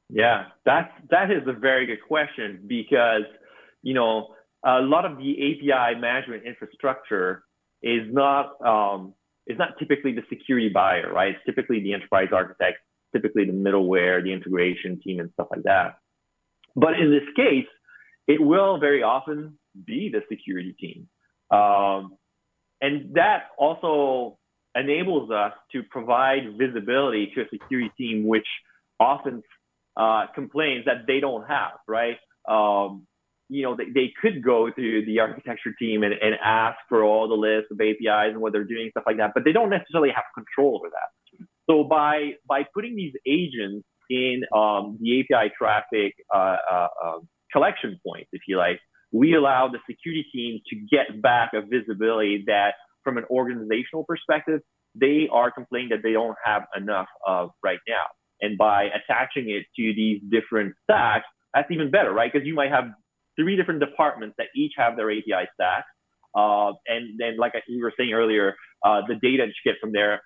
Yeah, 0.08 0.46
that's 0.64 0.92
that 1.10 1.30
is 1.30 1.42
a 1.46 1.52
very 1.52 1.86
good 1.86 2.02
question 2.06 2.60
because 2.66 3.22
you 3.82 3.94
know 3.94 4.34
a 4.64 4.80
lot 4.80 5.04
of 5.04 5.16
the 5.16 5.32
API 5.32 5.98
management 5.98 6.44
infrastructure 6.44 7.44
is 7.82 8.02
not 8.12 8.60
um, 8.64 9.14
is 9.46 9.58
not 9.58 9.78
typically 9.78 10.12
the 10.12 10.22
security 10.28 10.68
buyer, 10.68 11.12
right? 11.12 11.34
It's 11.34 11.44
typically 11.46 11.80
the 11.80 11.94
enterprise 11.94 12.28
architect, 12.32 12.78
typically 13.12 13.46
the 13.46 13.52
middleware, 13.52 14.22
the 14.22 14.32
integration 14.32 15.00
team, 15.00 15.20
and 15.20 15.30
stuff 15.32 15.48
like 15.50 15.64
that. 15.64 15.98
But 16.76 17.00
in 17.00 17.10
this 17.10 17.26
case, 17.34 17.66
it 18.28 18.40
will 18.40 18.78
very 18.78 19.02
often 19.02 19.58
be 19.84 20.10
the 20.12 20.22
security 20.28 20.74
team, 20.78 21.08
um, 21.50 22.16
and 22.80 23.14
that 23.14 23.48
also 23.58 24.38
enables 24.76 25.30
us 25.30 25.52
to 25.72 25.82
provide 25.90 26.56
visibility 26.58 27.32
to 27.34 27.42
a 27.42 27.44
security 27.50 27.90
team, 27.96 28.26
which 28.26 28.46
often 29.00 29.42
uh, 29.96 30.26
complains 30.34 30.84
that 30.84 31.06
they 31.06 31.20
don't 31.20 31.46
have, 31.46 31.72
right? 31.88 32.16
Um, 32.48 33.06
you 33.48 33.62
know, 33.62 33.76
they, 33.76 33.86
they 33.94 34.12
could 34.20 34.42
go 34.42 34.70
to 34.70 35.04
the 35.06 35.20
architecture 35.20 35.72
team 35.78 36.02
and, 36.02 36.12
and 36.12 36.34
ask 36.44 36.76
for 36.88 37.04
all 37.04 37.28
the 37.28 37.34
list 37.34 37.66
of 37.70 37.80
APIs 37.80 38.32
and 38.32 38.40
what 38.40 38.52
they're 38.52 38.64
doing, 38.64 38.90
stuff 38.90 39.04
like 39.06 39.18
that, 39.18 39.32
but 39.34 39.44
they 39.44 39.52
don't 39.52 39.70
necessarily 39.70 40.10
have 40.10 40.24
control 40.34 40.76
over 40.76 40.88
that. 40.90 41.46
So 41.68 41.84
by 41.84 42.32
by 42.48 42.64
putting 42.74 42.94
these 42.94 43.14
agents 43.26 43.86
in 44.08 44.42
um, 44.54 44.98
the 45.00 45.20
API 45.20 45.52
traffic 45.58 46.14
uh, 46.34 46.56
uh, 46.70 46.88
uh, 47.04 47.18
collection 47.52 47.98
points, 48.06 48.28
if 48.32 48.42
you 48.46 48.56
like, 48.56 48.80
we 49.12 49.34
allow 49.34 49.68
the 49.68 49.78
security 49.88 50.24
team 50.32 50.60
to 50.68 50.76
get 50.90 51.20
back 51.22 51.52
a 51.54 51.62
visibility 51.62 52.44
that, 52.46 52.74
from 53.06 53.18
an 53.18 53.24
organizational 53.30 54.04
perspective, 54.04 54.60
they 54.96 55.28
are 55.30 55.52
complaining 55.52 55.90
that 55.90 56.02
they 56.02 56.12
don't 56.12 56.36
have 56.44 56.62
enough 56.76 57.06
of 57.24 57.50
right 57.62 57.78
now. 57.88 58.02
And 58.40 58.58
by 58.58 58.84
attaching 58.84 59.48
it 59.48 59.64
to 59.76 59.94
these 59.94 60.20
different 60.28 60.74
stacks, 60.82 61.26
that's 61.54 61.70
even 61.70 61.90
better, 61.92 62.12
right? 62.12 62.30
Because 62.32 62.44
you 62.44 62.54
might 62.54 62.70
have 62.70 62.84
three 63.38 63.56
different 63.56 63.80
departments 63.80 64.34
that 64.38 64.48
each 64.56 64.72
have 64.76 64.96
their 64.96 65.10
API 65.10 65.48
stacks. 65.54 65.86
Uh, 66.34 66.72
and 66.86 67.18
then, 67.18 67.36
like 67.38 67.52
we 67.68 67.80
were 67.80 67.92
saying 67.96 68.12
earlier, 68.12 68.56
uh, 68.84 69.02
the 69.06 69.14
data 69.14 69.44
that 69.46 69.52
you 69.64 69.72
get 69.72 69.80
from 69.80 69.92
there, 69.92 70.22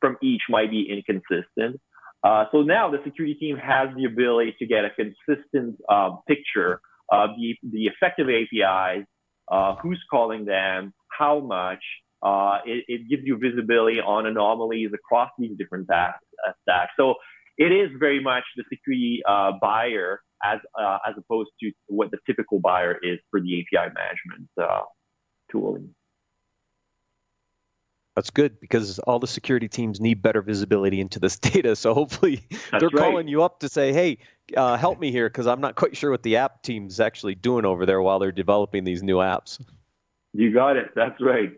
from 0.00 0.16
each 0.22 0.42
might 0.48 0.70
be 0.70 0.88
inconsistent. 0.88 1.80
Uh, 2.24 2.44
so 2.52 2.62
now 2.62 2.88
the 2.90 2.98
security 3.04 3.34
team 3.34 3.56
has 3.56 3.88
the 3.96 4.04
ability 4.04 4.54
to 4.58 4.66
get 4.66 4.84
a 4.84 4.90
consistent 4.90 5.76
uh, 5.88 6.10
picture 6.28 6.80
of 7.10 7.30
the, 7.36 7.56
the 7.68 7.86
effective 7.86 8.28
APIs, 8.28 9.04
uh, 9.50 9.74
who's 9.82 10.00
calling 10.10 10.44
them, 10.44 10.94
how 11.22 11.40
much. 11.40 11.82
Uh, 12.22 12.58
it, 12.64 12.84
it, 12.86 13.00
gives 13.10 13.22
you 13.24 13.36
visibility 13.36 13.98
on 14.00 14.26
anomalies 14.26 14.90
across 14.94 15.28
these 15.40 15.50
different 15.58 15.86
stacks. 15.86 16.92
So 16.96 17.14
it 17.58 17.72
is 17.72 17.90
very 17.98 18.22
much 18.22 18.44
the 18.56 18.62
security 18.70 19.20
buyer 19.60 20.20
as 20.42 20.58
uh, 20.78 20.98
as 21.06 21.14
opposed 21.16 21.50
to 21.60 21.70
what 21.86 22.10
the 22.10 22.18
typical 22.26 22.58
buyer 22.60 22.98
is 23.02 23.18
for 23.30 23.40
the 23.40 23.60
API 23.60 23.92
management 23.94 24.48
uh, 24.60 24.82
tooling. 25.50 25.94
That's 28.14 28.30
good 28.30 28.60
because 28.60 28.98
all 29.00 29.18
the 29.18 29.26
security 29.26 29.68
teams 29.68 29.98
need 29.98 30.20
better 30.20 30.42
visibility 30.42 31.00
into 31.00 31.18
this 31.18 31.38
data. 31.50 31.76
So 31.76 31.94
hopefully 31.94 32.46
That's 32.50 32.80
they're 32.80 32.90
right. 32.92 33.10
calling 33.10 33.28
you 33.28 33.42
up 33.42 33.60
to 33.60 33.68
say, 33.68 33.92
"Hey, 33.92 34.18
uh, 34.56 34.76
help 34.76 35.00
me 35.00 35.10
here," 35.10 35.28
because 35.28 35.46
I'm 35.46 35.60
not 35.60 35.76
quite 35.76 35.96
sure 35.96 36.10
what 36.10 36.22
the 36.22 36.36
app 36.36 36.62
team's 36.62 37.00
actually 37.00 37.34
doing 37.34 37.64
over 37.64 37.86
there 37.86 38.02
while 38.02 38.18
they're 38.18 38.32
developing 38.32 38.84
these 38.84 39.02
new 39.02 39.16
apps. 39.16 39.64
You 40.32 40.52
got 40.52 40.76
it. 40.76 40.92
That's 40.94 41.20
right. 41.20 41.52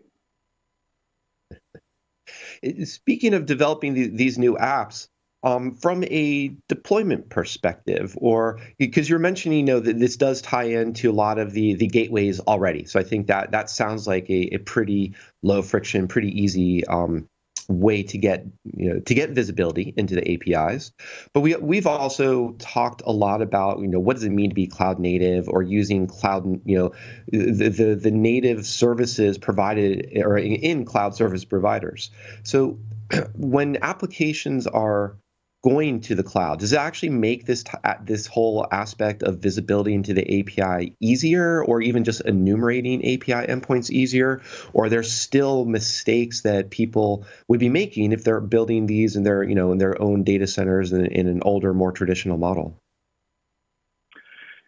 Speaking 2.84 3.34
of 3.34 3.46
developing 3.46 3.94
the, 3.94 4.08
these 4.08 4.38
new 4.38 4.54
apps, 4.54 5.08
um, 5.44 5.74
from 5.74 6.02
a 6.04 6.56
deployment 6.68 7.28
perspective, 7.28 8.16
or 8.16 8.60
because 8.78 9.08
you're 9.10 9.18
mentioning, 9.18 9.58
you 9.58 9.64
know, 9.64 9.80
that 9.80 9.98
this 9.98 10.16
does 10.16 10.40
tie 10.40 10.64
into 10.64 11.10
a 11.10 11.12
lot 11.12 11.38
of 11.38 11.52
the 11.52 11.74
the 11.74 11.86
gateways 11.86 12.40
already. 12.40 12.86
So 12.86 12.98
I 12.98 13.02
think 13.02 13.26
that 13.26 13.50
that 13.50 13.68
sounds 13.68 14.06
like 14.06 14.28
a, 14.30 14.54
a 14.54 14.58
pretty 14.58 15.14
low 15.42 15.60
friction, 15.60 16.08
pretty 16.08 16.40
easy 16.40 16.86
um, 16.86 17.28
way 17.68 18.02
to 18.02 18.18
get 18.18 18.46
you 18.64 18.92
know 18.92 19.00
to 19.00 19.14
get 19.14 19.30
visibility 19.30 19.94
into 19.96 20.14
the 20.14 20.32
APIs. 20.32 20.92
But 21.32 21.40
we 21.40 21.54
we've 21.56 21.86
also 21.86 22.52
talked 22.58 23.02
a 23.04 23.12
lot 23.12 23.42
about 23.42 23.80
you 23.80 23.88
know 23.88 24.00
what 24.00 24.16
does 24.16 24.24
it 24.24 24.30
mean 24.30 24.50
to 24.50 24.54
be 24.54 24.66
cloud 24.66 24.98
native 24.98 25.48
or 25.48 25.62
using 25.62 26.06
cloud 26.06 26.60
you 26.64 26.78
know 26.78 26.92
the 27.30 27.68
the, 27.68 27.94
the 27.94 28.10
native 28.10 28.66
services 28.66 29.38
provided 29.38 30.12
or 30.16 30.38
in 30.38 30.84
cloud 30.84 31.14
service 31.14 31.44
providers. 31.44 32.10
So 32.42 32.78
when 33.34 33.78
applications 33.82 34.66
are 34.66 35.16
going 35.64 36.02
to 36.02 36.14
the 36.14 36.22
cloud? 36.22 36.58
Does 36.58 36.74
it 36.74 36.78
actually 36.78 37.08
make 37.08 37.46
this 37.46 37.62
t- 37.64 37.72
this 38.02 38.26
whole 38.26 38.66
aspect 38.70 39.22
of 39.22 39.38
visibility 39.38 39.94
into 39.94 40.12
the 40.12 40.40
API 40.40 40.94
easier 41.00 41.64
or 41.64 41.80
even 41.80 42.04
just 42.04 42.20
enumerating 42.20 43.00
API 43.00 43.46
endpoints 43.46 43.90
easier? 43.90 44.42
Or 44.74 44.84
are 44.84 44.88
there 44.90 45.02
still 45.02 45.64
mistakes 45.64 46.42
that 46.42 46.70
people 46.70 47.24
would 47.48 47.60
be 47.60 47.70
making 47.70 48.12
if 48.12 48.24
they're 48.24 48.42
building 48.42 48.86
these 48.86 49.16
in 49.16 49.22
their 49.22 49.42
you 49.42 49.54
know 49.54 49.72
in 49.72 49.78
their 49.78 50.00
own 50.00 50.22
data 50.22 50.46
centers 50.46 50.92
in, 50.92 51.06
in 51.06 51.26
an 51.28 51.40
older 51.42 51.72
more 51.72 51.92
traditional 51.92 52.36
model? 52.36 52.78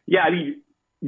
Yeah 0.07 0.23
i 0.23 0.31
mean 0.31 0.63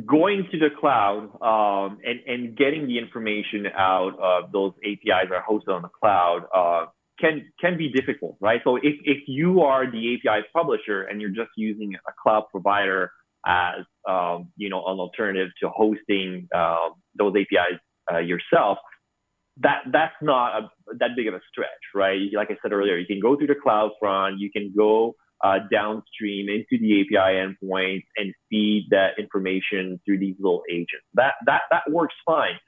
going 0.04 0.46
to 0.52 0.58
the 0.58 0.68
cloud 0.78 1.30
um, 1.40 1.98
and, 2.04 2.20
and 2.26 2.56
getting 2.56 2.86
the 2.86 2.98
information 2.98 3.66
out 3.74 4.18
of 4.20 4.52
those 4.52 4.74
APIs 4.84 5.28
that 5.30 5.34
are 5.34 5.44
hosted 5.48 5.74
on 5.74 5.80
the 5.80 5.88
cloud 5.88 6.42
uh, 6.54 6.86
can 7.20 7.50
can 7.60 7.76
be 7.76 7.88
difficult, 7.90 8.36
right? 8.40 8.60
So 8.64 8.76
if, 8.76 8.94
if 9.04 9.18
you 9.26 9.62
are 9.62 9.90
the 9.90 10.16
API 10.16 10.46
publisher 10.54 11.02
and 11.02 11.20
you're 11.20 11.30
just 11.30 11.50
using 11.56 11.94
a 11.94 12.12
cloud 12.22 12.44
provider 12.50 13.10
as 13.46 13.84
um, 14.08 14.50
you 14.56 14.68
know 14.68 14.84
an 14.86 14.98
alternative 14.98 15.48
to 15.62 15.68
hosting 15.68 16.48
uh, 16.54 16.90
those 17.16 17.34
APIs 17.36 17.80
uh, 18.12 18.18
yourself, 18.18 18.78
that 19.60 19.82
that's 19.92 20.14
not 20.22 20.62
a, 20.62 20.70
that 20.98 21.10
big 21.16 21.28
of 21.28 21.34
a 21.34 21.40
stretch, 21.50 21.68
right? 21.94 22.20
Like 22.32 22.50
I 22.50 22.56
said 22.62 22.72
earlier, 22.72 22.96
you 22.96 23.06
can 23.06 23.20
go 23.20 23.36
through 23.36 23.48
the 23.48 23.60
cloud 23.60 23.90
front, 24.00 24.38
you 24.38 24.50
can 24.50 24.72
go 24.76 25.14
uh, 25.44 25.58
downstream 25.70 26.48
into 26.48 26.80
the 26.80 27.00
API 27.00 27.54
endpoint 27.64 28.04
and 28.16 28.34
feed 28.50 28.88
that 28.90 29.18
information 29.18 30.00
through 30.04 30.18
these 30.18 30.36
little 30.38 30.62
agents. 30.70 31.06
That 31.14 31.34
that 31.46 31.62
that 31.70 31.82
works 31.90 32.14
fine. 32.26 32.58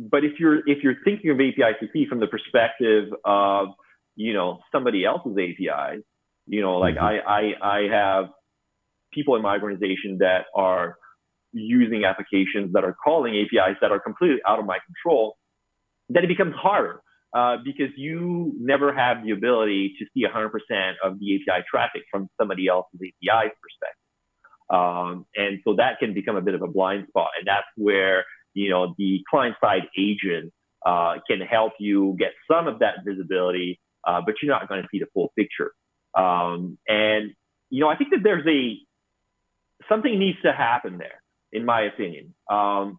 But 0.00 0.24
if 0.24 0.40
you're 0.40 0.66
if 0.66 0.82
you're 0.82 0.96
thinking 1.04 1.30
of 1.30 1.36
API 1.36 2.06
from 2.08 2.20
the 2.20 2.26
perspective 2.26 3.12
of 3.24 3.68
you 4.16 4.32
know 4.32 4.60
somebody 4.72 5.04
else's 5.04 5.32
API, 5.32 6.02
you 6.46 6.62
know, 6.62 6.78
like 6.78 6.94
mm-hmm. 6.94 7.04
I, 7.04 7.52
I 7.60 7.78
I 7.78 7.88
have 7.90 8.30
people 9.12 9.36
in 9.36 9.42
my 9.42 9.58
organization 9.58 10.18
that 10.20 10.46
are 10.54 10.96
using 11.52 12.04
applications 12.04 12.72
that 12.72 12.84
are 12.84 12.96
calling 13.04 13.34
APIs 13.34 13.76
that 13.82 13.90
are 13.90 14.00
completely 14.00 14.38
out 14.48 14.58
of 14.58 14.64
my 14.64 14.78
control, 14.86 15.36
then 16.08 16.24
it 16.24 16.28
becomes 16.28 16.54
harder 16.54 17.02
uh, 17.36 17.56
because 17.64 17.90
you 17.96 18.54
never 18.58 18.94
have 18.94 19.24
the 19.24 19.32
ability 19.32 19.94
to 19.98 20.06
see 20.14 20.24
100% 20.24 20.92
of 21.04 21.18
the 21.18 21.36
API 21.36 21.64
traffic 21.68 22.02
from 22.10 22.28
somebody 22.40 22.68
else's 22.68 23.00
API 23.00 23.50
perspective. 23.60 24.00
Um, 24.70 25.26
and 25.34 25.58
so 25.64 25.74
that 25.76 25.98
can 25.98 26.14
become 26.14 26.36
a 26.36 26.40
bit 26.40 26.54
of 26.54 26.62
a 26.62 26.68
blind 26.68 27.06
spot. 27.08 27.30
And 27.38 27.46
that's 27.46 27.66
where 27.76 28.24
you 28.54 28.70
know, 28.70 28.94
the 28.98 29.20
client 29.30 29.56
side 29.62 29.82
agent 29.98 30.52
uh, 30.84 31.16
can 31.28 31.40
help 31.40 31.72
you 31.78 32.16
get 32.18 32.32
some 32.50 32.66
of 32.66 32.78
that 32.80 32.96
visibility, 33.04 33.78
uh, 34.06 34.20
but 34.24 34.34
you're 34.42 34.52
not 34.52 34.68
going 34.68 34.82
to 34.82 34.88
see 34.90 34.98
the 34.98 35.06
full 35.12 35.32
picture. 35.38 35.72
Um, 36.16 36.78
and, 36.88 37.32
you 37.70 37.80
know, 37.80 37.88
I 37.88 37.96
think 37.96 38.10
that 38.10 38.20
there's 38.22 38.46
a, 38.46 38.78
something 39.88 40.18
needs 40.18 40.38
to 40.42 40.52
happen 40.52 40.98
there, 40.98 41.22
in 41.52 41.64
my 41.64 41.82
opinion. 41.82 42.34
Um, 42.50 42.98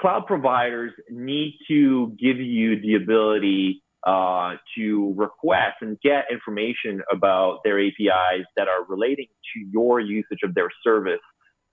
cloud 0.00 0.26
providers 0.26 0.92
need 1.10 1.58
to 1.68 2.16
give 2.18 2.38
you 2.38 2.80
the 2.80 2.94
ability 2.94 3.82
uh, 4.06 4.54
to 4.76 5.14
request 5.16 5.76
and 5.80 5.98
get 6.00 6.24
information 6.30 7.02
about 7.12 7.60
their 7.62 7.78
APIs 7.78 8.46
that 8.56 8.66
are 8.68 8.84
relating 8.88 9.28
to 9.54 9.60
your 9.72 10.00
usage 10.00 10.40
of 10.42 10.54
their 10.54 10.68
service, 10.82 11.20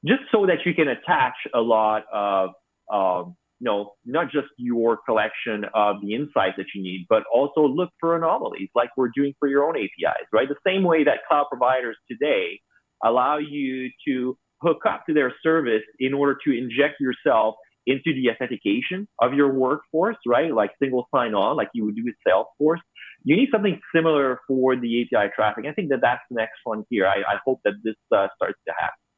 just 0.05 0.21
so 0.31 0.45
that 0.45 0.57
you 0.65 0.73
can 0.73 0.87
attach 0.89 1.33
a 1.55 1.59
lot 1.59 2.03
of 2.13 2.51
um, 2.91 3.35
you 3.59 3.65
know, 3.65 3.91
not 4.05 4.31
just 4.31 4.47
your 4.57 4.97
collection 5.05 5.65
of 5.73 5.97
the 6.01 6.15
insights 6.15 6.55
that 6.57 6.67
you 6.73 6.81
need, 6.81 7.05
but 7.09 7.23
also 7.33 7.61
look 7.61 7.89
for 7.99 8.15
anomalies 8.15 8.69
like 8.73 8.89
we're 8.95 9.11
doing 9.13 9.33
for 9.37 9.47
your 9.49 9.65
own 9.65 9.75
APIs, 9.75 10.27
right? 10.31 10.47
The 10.47 10.55
same 10.65 10.83
way 10.83 11.03
that 11.03 11.19
cloud 11.27 11.47
providers 11.49 11.97
today 12.09 12.61
allow 13.03 13.37
you 13.37 13.89
to 14.07 14.37
hook 14.61 14.83
up 14.87 15.05
to 15.07 15.13
their 15.13 15.33
service 15.43 15.83
in 15.99 16.13
order 16.13 16.37
to 16.45 16.57
inject 16.57 16.95
yourself 16.99 17.55
into 17.85 18.13
the 18.13 18.29
authentication 18.29 19.07
of 19.19 19.33
your 19.33 19.51
workforce, 19.53 20.17
right? 20.27 20.53
Like 20.53 20.71
single 20.81 21.07
sign 21.13 21.33
on, 21.33 21.57
like 21.57 21.69
you 21.73 21.85
would 21.85 21.95
do 21.95 22.03
with 22.05 22.15
Salesforce. 22.27 22.79
You 23.23 23.35
need 23.35 23.49
something 23.51 23.79
similar 23.93 24.39
for 24.47 24.75
the 24.75 25.01
API 25.01 25.31
traffic. 25.35 25.65
I 25.67 25.73
think 25.73 25.89
that 25.89 25.99
that's 26.01 26.21
the 26.29 26.35
next 26.35 26.59
frontier. 26.63 27.07
I, 27.07 27.17
I 27.17 27.39
hope 27.45 27.59
that 27.65 27.73
this 27.83 27.95
uh, 28.15 28.27
starts 28.35 28.59
to 28.67 28.73
happen. 28.79 29.08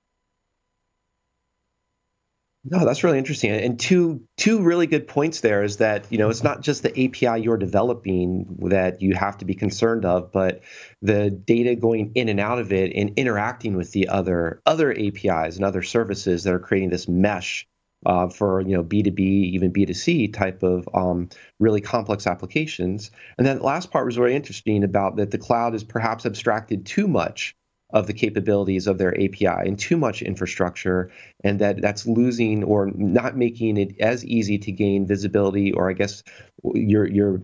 No, 2.64 2.86
that's 2.86 3.04
really 3.04 3.18
interesting. 3.18 3.52
And 3.52 3.80
two 3.80 4.22
two 4.38 4.62
really 4.62 4.86
good 4.86 5.08
points 5.08 5.42
there 5.42 5.64
is 5.64 5.78
that, 5.78 6.06
you 6.12 6.20
know, 6.20 6.30
it's 6.30 6.44
not 6.44 6.62
just 6.62 6.84
the 6.84 6.92
API 6.92 7.42
you're 7.42 7.58
developing 7.58 8.56
that 8.70 9.02
you 9.02 9.16
have 9.16 9.40
to 9.40 9.46
be 9.46 9.56
concerned 9.56 10.06
of, 10.06 10.32
but 10.32 10.62
the 11.02 11.32
data 11.32 11.76
going 11.76 12.12
in 12.14 12.30
and 12.30 12.40
out 12.40 12.60
of 12.60 12.72
it 12.72 12.94
and 12.96 13.14
interacting 13.18 13.76
with 13.76 13.92
the 13.94 14.10
other 14.10 14.62
other 14.68 14.92
APIs 14.92 15.56
and 15.56 15.66
other 15.66 15.82
services 15.82 16.44
that 16.44 16.54
are 16.54 16.60
creating 16.60 16.92
this 16.92 17.08
mesh 17.08 17.68
uh, 18.06 18.30
for 18.30 18.62
you 18.62 18.78
know 18.78 18.84
B2B, 18.84 19.20
even 19.20 19.74
B2C 19.74 20.32
type 20.32 20.62
of 20.62 20.88
um, 20.94 21.30
really 21.60 21.82
complex 21.82 22.28
applications. 22.28 23.10
And 23.40 23.48
then 23.48 23.58
the 23.58 23.64
last 23.64 23.90
part 23.90 24.06
was 24.06 24.16
very 24.16 24.36
interesting 24.36 24.84
about 24.84 25.16
that 25.16 25.32
the 25.32 25.40
cloud 25.40 25.74
is 25.74 25.84
perhaps 25.84 26.28
abstracted 26.28 26.86
too 26.86 27.08
much 27.08 27.56
of 27.94 28.08
the 28.08 28.14
capabilities 28.14 28.88
of 28.88 28.98
their 28.98 29.14
API 29.16 29.46
and 29.46 29.78
too 29.78 29.98
much 29.98 30.22
infrastructure, 30.22 31.12
and 31.44 31.60
that 31.60 31.82
that's 31.82 32.06
losing 32.06 32.64
or 32.64 32.92
not 32.96 33.36
making 33.36 33.78
it 33.78 34.00
as 34.00 34.26
easy 34.26 34.58
to 34.60 34.72
gain 34.72 35.06
visibility. 35.06 35.72
Or 35.72 35.90
I 35.90 35.94
guess 35.94 36.24
your 36.64 37.08
your 37.08 37.42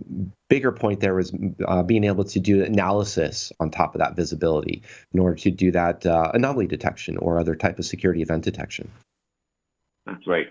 bigger 0.49 0.71
point 0.71 0.99
there 0.99 1.15
was 1.15 1.33
uh, 1.67 1.83
being 1.83 2.03
able 2.03 2.23
to 2.23 2.39
do 2.39 2.63
analysis 2.63 3.51
on 3.59 3.71
top 3.71 3.95
of 3.95 3.99
that 3.99 4.15
visibility 4.15 4.83
in 5.13 5.19
order 5.19 5.35
to 5.35 5.51
do 5.51 5.71
that 5.71 6.05
uh, 6.05 6.31
anomaly 6.33 6.67
detection 6.67 7.17
or 7.17 7.39
other 7.39 7.55
type 7.55 7.79
of 7.79 7.85
security 7.85 8.21
event 8.21 8.43
detection. 8.43 8.89
That's 10.05 10.25
right. 10.25 10.47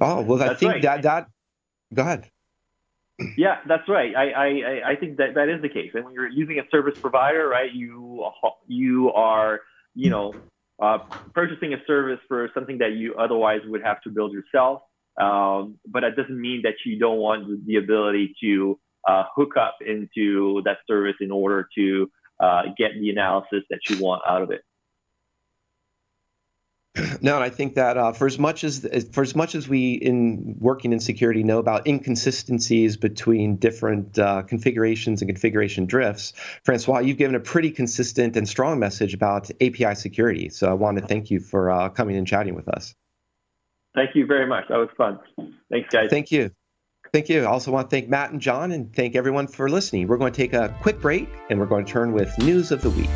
Oh 0.00 0.22
well, 0.22 0.42
I 0.42 0.48
That's 0.48 0.60
think 0.60 0.72
right. 0.72 0.82
that 0.82 1.02
that. 1.02 1.28
Go 1.92 2.02
ahead. 2.02 2.30
Yeah, 3.36 3.58
that's 3.68 3.88
right. 3.88 4.14
I, 4.16 4.30
I, 4.30 4.90
I 4.90 4.96
think 4.96 5.18
that 5.18 5.34
that 5.34 5.48
is 5.48 5.62
the 5.62 5.68
case. 5.68 5.92
And 5.94 6.04
when 6.04 6.14
you're 6.14 6.28
using 6.28 6.58
a 6.58 6.62
service 6.70 6.98
provider, 6.98 7.48
right, 7.48 7.72
you 7.72 8.28
you 8.66 9.12
are 9.12 9.60
you 9.94 10.10
know 10.10 10.34
uh, 10.82 10.98
purchasing 11.32 11.74
a 11.74 11.78
service 11.86 12.18
for 12.26 12.50
something 12.54 12.78
that 12.78 12.92
you 12.92 13.14
otherwise 13.14 13.60
would 13.66 13.82
have 13.82 14.00
to 14.02 14.10
build 14.10 14.32
yourself. 14.32 14.82
Um, 15.20 15.78
but 15.86 16.00
that 16.00 16.16
doesn't 16.16 16.40
mean 16.40 16.62
that 16.64 16.74
you 16.84 16.98
don't 16.98 17.18
want 17.18 17.66
the 17.66 17.76
ability 17.76 18.34
to 18.42 18.80
uh, 19.08 19.24
hook 19.36 19.56
up 19.56 19.76
into 19.86 20.62
that 20.64 20.78
service 20.88 21.14
in 21.20 21.30
order 21.30 21.68
to 21.76 22.10
uh, 22.40 22.62
get 22.76 22.92
the 23.00 23.10
analysis 23.10 23.62
that 23.70 23.78
you 23.88 24.02
want 24.02 24.22
out 24.28 24.42
of 24.42 24.50
it. 24.50 24.62
No, 27.20 27.34
and 27.34 27.44
I 27.44 27.48
think 27.48 27.74
that 27.74 27.96
uh, 27.96 28.12
for 28.12 28.26
as 28.26 28.38
much 28.38 28.64
as 28.64 28.86
for 29.12 29.22
as 29.22 29.34
much 29.34 29.54
as 29.54 29.68
we 29.68 29.94
in 29.94 30.56
working 30.58 30.92
in 30.92 31.00
security 31.00 31.42
know 31.42 31.58
about 31.58 31.86
inconsistencies 31.86 32.96
between 32.96 33.56
different 33.56 34.18
uh, 34.18 34.42
configurations 34.42 35.22
and 35.22 35.28
configuration 35.28 35.86
drifts, 35.86 36.34
Francois, 36.64 37.00
you've 37.00 37.16
given 37.16 37.34
a 37.34 37.40
pretty 37.40 37.70
consistent 37.70 38.36
and 38.36 38.48
strong 38.48 38.78
message 38.78 39.14
about 39.14 39.50
API 39.60 39.94
security. 39.94 40.48
So 40.50 40.68
I 40.68 40.74
want 40.74 40.98
to 40.98 41.06
thank 41.06 41.30
you 41.30 41.40
for 41.40 41.70
uh, 41.70 41.88
coming 41.88 42.16
and 42.16 42.26
chatting 42.26 42.54
with 42.54 42.68
us. 42.68 42.94
Thank 43.94 44.14
you 44.14 44.26
very 44.26 44.46
much. 44.46 44.64
That 44.68 44.78
was 44.78 44.90
fun. 44.96 45.18
Thanks, 45.70 45.88
guys. 45.92 46.10
Thank 46.10 46.30
you. 46.30 46.50
Thank 47.12 47.28
you. 47.28 47.42
I 47.42 47.46
also 47.46 47.70
want 47.70 47.90
to 47.90 47.96
thank 47.96 48.08
Matt 48.08 48.32
and 48.32 48.40
John 48.40 48.72
and 48.72 48.94
thank 48.94 49.14
everyone 49.14 49.46
for 49.46 49.68
listening. 49.68 50.08
We're 50.08 50.16
going 50.16 50.32
to 50.32 50.36
take 50.36 50.52
a 50.52 50.76
quick 50.82 51.00
break 51.00 51.28
and 51.48 51.58
we're 51.60 51.66
going 51.66 51.84
to 51.84 51.92
turn 51.92 52.12
with 52.12 52.36
news 52.38 52.72
of 52.72 52.82
the 52.82 52.90
week. 52.90 53.10